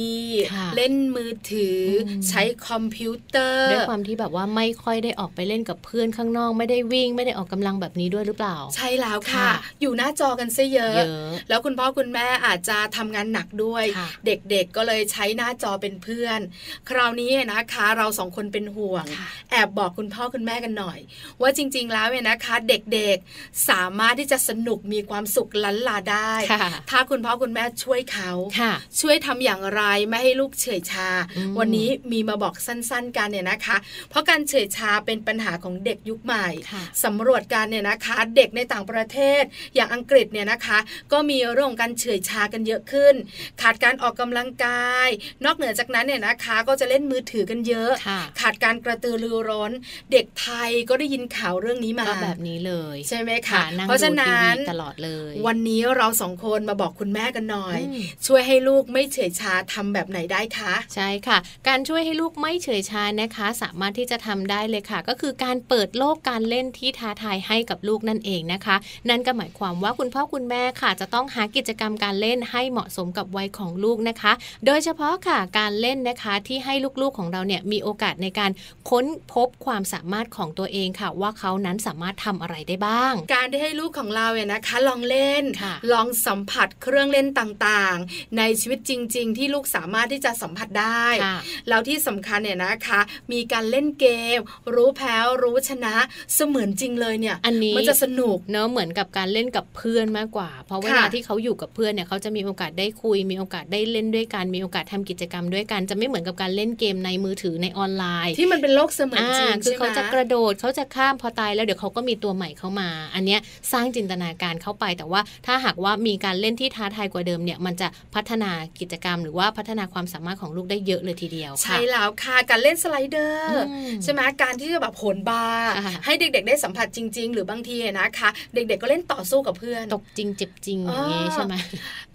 [0.55, 16.41] ค่ะเล่นมือถืออมใช้คอมพิวเตอร์ด้วยความที่แบบว่าไม่ค่อยได้ออกไปเล่นกับเพื่อนข้างนอก ไม่ได้วิ่งไม่ได้ออกกำลังแบบนี้ด้วยหรือเปล่า ใช่แล้วค่ะค่ะอยู่หน้าจอกันซะเยอะเยอะ แล้วคุณพ่อคุณแม่อาจจะทำงานหนักด้วยค่ะเด็กๆก็เลยใช้หน้าจอเป็นเพื่อน
[16.89, 20.99] คราวนี้นะคะเราสองคนเป็นห่วงค่ะแอบบอกคุณพ่อคุณแม่กันหน่อย
[21.41, 33.76] ว่าจริง ๆ แล้วเนี่ยนะคะ เด็กๆสามารถที่จะสนุกมีความสุขลันลาได้ค่ะถ้าคุณพ่อคุณแม่ช่วยเขาค่ะช่วยทำอย่างไรไม่ให้ลูกเฉื่อยชาอืมวันนี้มีมาบอกสั้นๆกันเนี่ยนะคะ
[34.11, 39.42] เพราะการเฉื่อยชาเป็นปัญหาของเด็กยุคใหม่ค่ะสำรวจการเนี่ยนะคะ เด็กในต่างประเทศ
[39.74, 40.78] อย่างอังกฤษเนี่ยนะคะ
[41.12, 43.14] ก็มีเรื่องของการเฉื่อยชากันเยอะขึ้น
[43.62, 45.09] ขาดการออกกำลังกาย
[45.44, 49.72] นอกเหนือจากนั้นเนี่ยนะคะก็จะเล่นมือถือกันเยอะค่ะขาดการกระตือรือร้น
[50.12, 61.38] เด็กไทยก็ได้ยินข่าวเรื่องนี้มาก็แบบนี้เลย ใช่ไหมค่ะคะนั่งเพราะดูฉะทีนั้วีนตลอดเลย วันนี้เราสองคนมาบอกคุณแม่กันหน่อยอืมช่วยให้ลูกไม่เฉื่อยชาทำแบบไหนได้คะ ใช่ค่ะ
[61.68, 68.76] การช่วยให้ลูกไม่เฉื่อยชานะคะ สามารถที่จะทำได้เลยค่ะ ก็คือการเปิดโลกการเล่นที่ท้าทายให้กับลูกนั่นเองนะคะ
[69.09, 74.32] นั่นก็หมายความว่าคุณพ่อคุณแม่ค่ะ จะต้องหากิจกรรมการเล่นให้เหมาะสมกับวัยของลูกนะคะ
[74.66, 78.51] โดยเฉพาะค่ะการเล่นนะคะที่ให้ลูกๆของเราเนี่ยมีโอกาสในการ
[78.90, 91.36] ค้นพบความสามารถของตัวเองค่ะ ว่าเขานั้นสามารถทำอะไรได้บ้าง การที่ให้ลูกของเราเนี่ยนะคะ ลองเล่นค่ะลองสัมผัสเครื่องเล่นต่างๆ ในชีวิตจริง ๆ ที่ลูกสามารถที่จะสัมผัสได้ค่ะ
[91.68, 93.01] แล้วที่สำคัญเนี่ยนะคะ
[93.32, 94.07] มีการเล่นเก
[94.37, 94.39] ม
[94.74, 95.95] รู้แพ้รู้ชนะ
[96.34, 113.41] เสมือนจริงเลยเนี่ย อันนี้มันจะสนุกเนอะเหมือนกับการเล่นกับเพื่อนมากกว่า เพราะเวลาค่ะที่เขาอยู่กับเพื่อนเนี่ยเขาจะมีโอกาสได้คุย มีโอกาสได้เล่นด้วยกัน มีโอกาสทำกิจกรรมด้วยกัน จะไม่เหมือนกับการเล่นเกมในมือถือในออนไลน์ ที่มันเป็นโลกเสมือนอ่าจริงคือใช่ไหมเขาจะกระโดดเขาจะข้ามพอตายแล้วเดี๋ยวเขาก็มีตัวใหม่เข้ามา อันเนี้ย
[113.72, 131.55] สร้างจินตนาการเข้าไป แต่ว่าถ้าหากว่ามีการเล่นที่ท้าทายกว่าเดิมเนี่ยมันจะพัฒนากิจกรรม หรือว่าพัฒนาความสามารถของลูกได้เยอะเลยทีเดียวค่ะใช่แล้วค่ะการเล่นสไลเดอร์อืมใช่ไหมการที่จะแบบโหนบาร์ค่ะให้เด็ก ๆ ได้สัมผัสจริง ๆ หรือบางทีนะคะ เด็ก ๆ ก็เล่นต่อสู้กับเพื่อนตกจริงเจ็บจริงอย่างนี้อ๋อใช่ไหม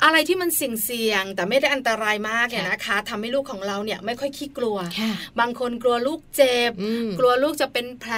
[0.04, 8.14] อะไรที่มันเสี่ยงๆแต่ไม่ได้อันตรายมากเนี่ยค่ะนะคะทำให้ลูกของเราเนี่ยไม่ค่อยขี้กลัวค่ะบางคนกลัวลูกเจ็บอืมกลัวลูกจะเป็นแผล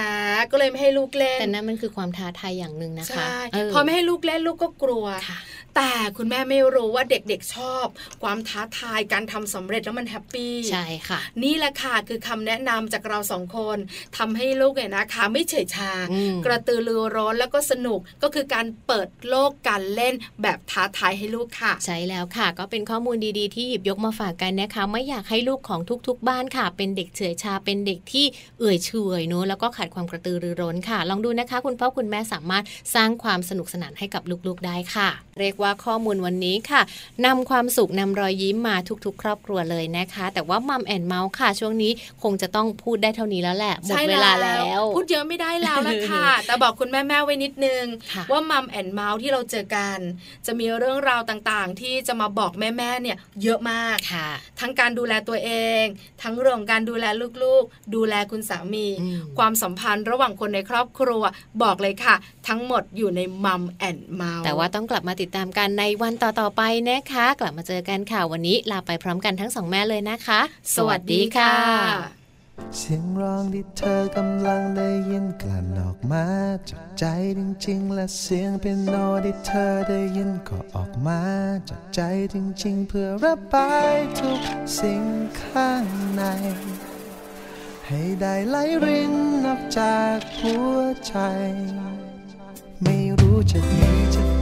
[0.50, 5.38] ก็เลยไม่ให้ลูกเล่นแต่นั่นมันคือความท้าทายอย่างหนึ่งนะคะใช่เออพอไม่ให้ลูกเล่นลูกก็กลัวค่ะ
[5.76, 7.86] แต่คุณแม่ไม่รู้ว่าเด็กๆชอบ
[8.22, 13.78] ความท้าทายการทำสำเร็จแล้วมันแฮปปี้ใช่ค่ะ นี่แหละค่ะคือคำแนะนำจากเราสองคน
[14.18, 28.26] ทำให้ลูกเนี่ยนะคะ ไม่เฉยชาอืมกระตือรือร้นแล้วก็สนุกก็คือการเปิดโลกการเล่นแบบท้าทายให้ลูกค่ะ ใช่แล้วค่ะ ก็เป็นข้อมูลดีๆ ที่หยิบยกมาฝากกันนะคะ ไม่อยากให้ลูกของทุกๆ บ้านค่ะ เป็นเด็กเฉื่อยชาเป็นเด็กที่
[28.58, 32.64] เอื่อยเฉอยเนอะแล้วก็ขาดความกระตือรือร้นค่ะ ลองดูนะคะ คุณพ่อคุณแม่สามารถ
[32.94, 35.08] สร้างความสนุกสนานให้กับลูกๆได้ค่ะ
[35.40, 36.82] เรียกว่าข้อมูลวันนี้ค่ะ
[37.26, 41.92] นำความสุขนำรอยยิ้มมาทุกๆ ครอบครัวเลยนะคะ แต่ว่ามัมแอนเมาส์ค่ะ ช่วงนี้
[42.22, 49.98] คงจะต้องพูดได้เท่านี้แล้วแหละหมดใช่เวลาแล้ว พูดเยอะไม่ได้แล้วละค่ะ แต่บอกคุณแม่แม่ๆไว้นิดนึงค่ะว่ามัมแอนเมาส์ที่เราเจอกัน
[50.46, 54.28] จะมีเรื่องราวต่างๆ ที่จะมาบอกแม่แม่ๆเนี่ยเยอะมากค่ะ
[54.60, 55.50] ทั้งการดูแลตัวเอ
[55.82, 55.84] ง
[56.22, 57.04] ทั้งเรื่องของการดูแล
[57.42, 61.22] ลูกๆ ดูแลคุณสามีอืมความสัมพันธ์ระหว่างคนในครอบครัว
[61.62, 62.14] บอกเลยค่ะ
[62.48, 70.40] ทั้งหมดอยู่ในมัมแอนเมาส์แต่ว่าต้องกลับมาติดตามกันในวันต่อๆไปนะคะ กลับมาเจอกันค่ะวันนี้ลาไปพร้อมกันทั้งสองแม่เลยนะคะ
[70.74, 71.54] สวัสดีค่ะ
[72.78, 76.26] เสียงร้องที่เธอกำลังได้ยินกลั่นออกมา
[76.68, 77.04] จากใจ
[77.38, 78.94] จริงๆ และเสียงเปียโน
[79.24, 81.20] ที่เธอได้ยินก็ออกมา
[81.68, 82.00] จากใจ
[82.34, 84.40] จริงๆ เพื่อระบายทุก
[84.78, 85.02] สิ่ง
[85.40, 85.84] ข้าง
[86.14, 86.22] ใน
[87.86, 89.14] ให้ได้ไหลริน
[89.46, 91.14] ออกจากหัวใจ
[92.82, 94.33] ไม่รู้จะดีจะ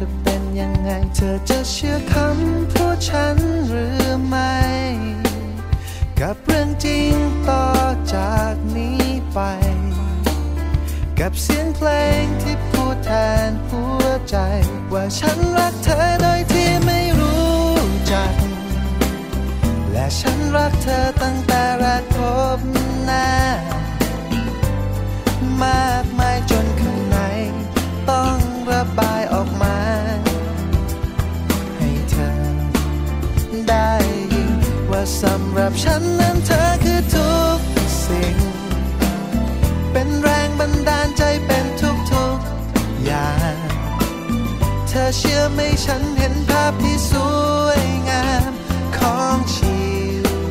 [0.00, 3.36] จะเป็นยังไง เธอจะเชื่อคำพูดฉัน
[3.68, 4.56] หรือไม่
[6.20, 7.12] กับเรื่องจริง
[7.48, 7.66] ต่อ
[8.14, 9.38] จากนี้ไป
[11.18, 11.88] กับเสียงเพล
[12.22, 13.10] งที่พูดแท
[13.48, 14.36] นหัวใจ
[14.92, 17.70] ว่าฉันรักเธอโดยที่ไม่รู้
[18.12, 18.34] จัก
[19.92, 22.16] และฉันรักเธอตั้งแต่แรกพ
[22.58, 22.60] บ
[23.04, 23.26] หน้า
[25.60, 26.04] มาก
[35.68, 37.60] รับฉันนั้นเธอคือทุก
[38.04, 38.36] สิ่ง
[39.92, 43.56] เป็นแรงบันดาลใจเป็นทุกๆอย่าง
[44.88, 47.12] เธอเชื่อไหมฉันเห็นภาพที่ส
[47.64, 48.50] วยงาม
[48.98, 49.80] ของชี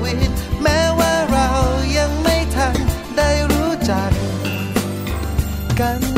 [0.04, 0.30] วิต
[0.62, 1.50] แม้ว่าเรา
[1.98, 2.76] ยังไม่ทัน
[3.18, 4.12] ได้รู้จัก
[5.80, 6.15] กัน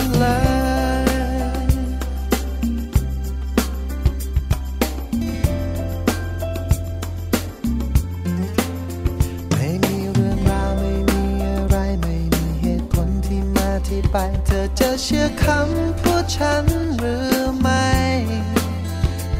[14.20, 16.66] ไปเธอจะเชื่อคำพูดฉัน
[16.98, 17.88] หรือไม่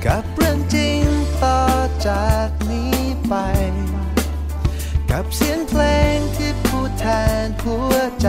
[0.06, 1.04] กับเรื่องจริง
[1.44, 1.62] ต่อ
[2.08, 3.34] จากนี้ไป
[5.12, 5.82] กับเสียงเพล
[6.16, 7.06] งที่พูดแท
[7.46, 8.28] นหัวใจ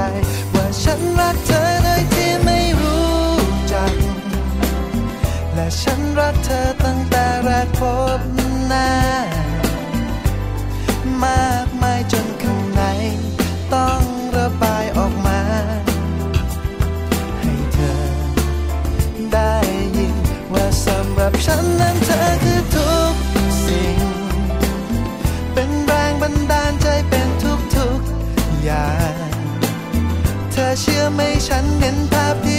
[0.55, 3.27] ว่าฉันรักเธอโดยที่ไม่รู้
[3.73, 3.95] จัก
[5.55, 7.81] และฉันรักเธอตั้งแต่แรกพ
[8.19, 8.21] บ
[8.69, 8.91] หน้า
[11.23, 11.68] มาก
[30.81, 32.58] เชื่อไหมฉันเห็นภาพที่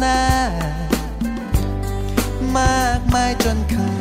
[0.00, 0.20] หน้า
[2.56, 3.95] มากมายจนข้าง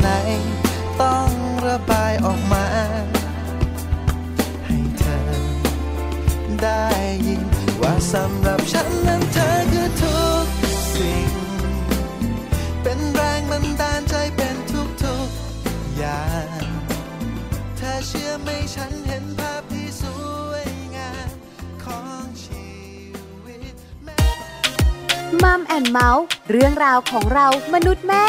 [25.76, 28.26] แอนเมาส์เรื่องราวของเรามนุษย์แม่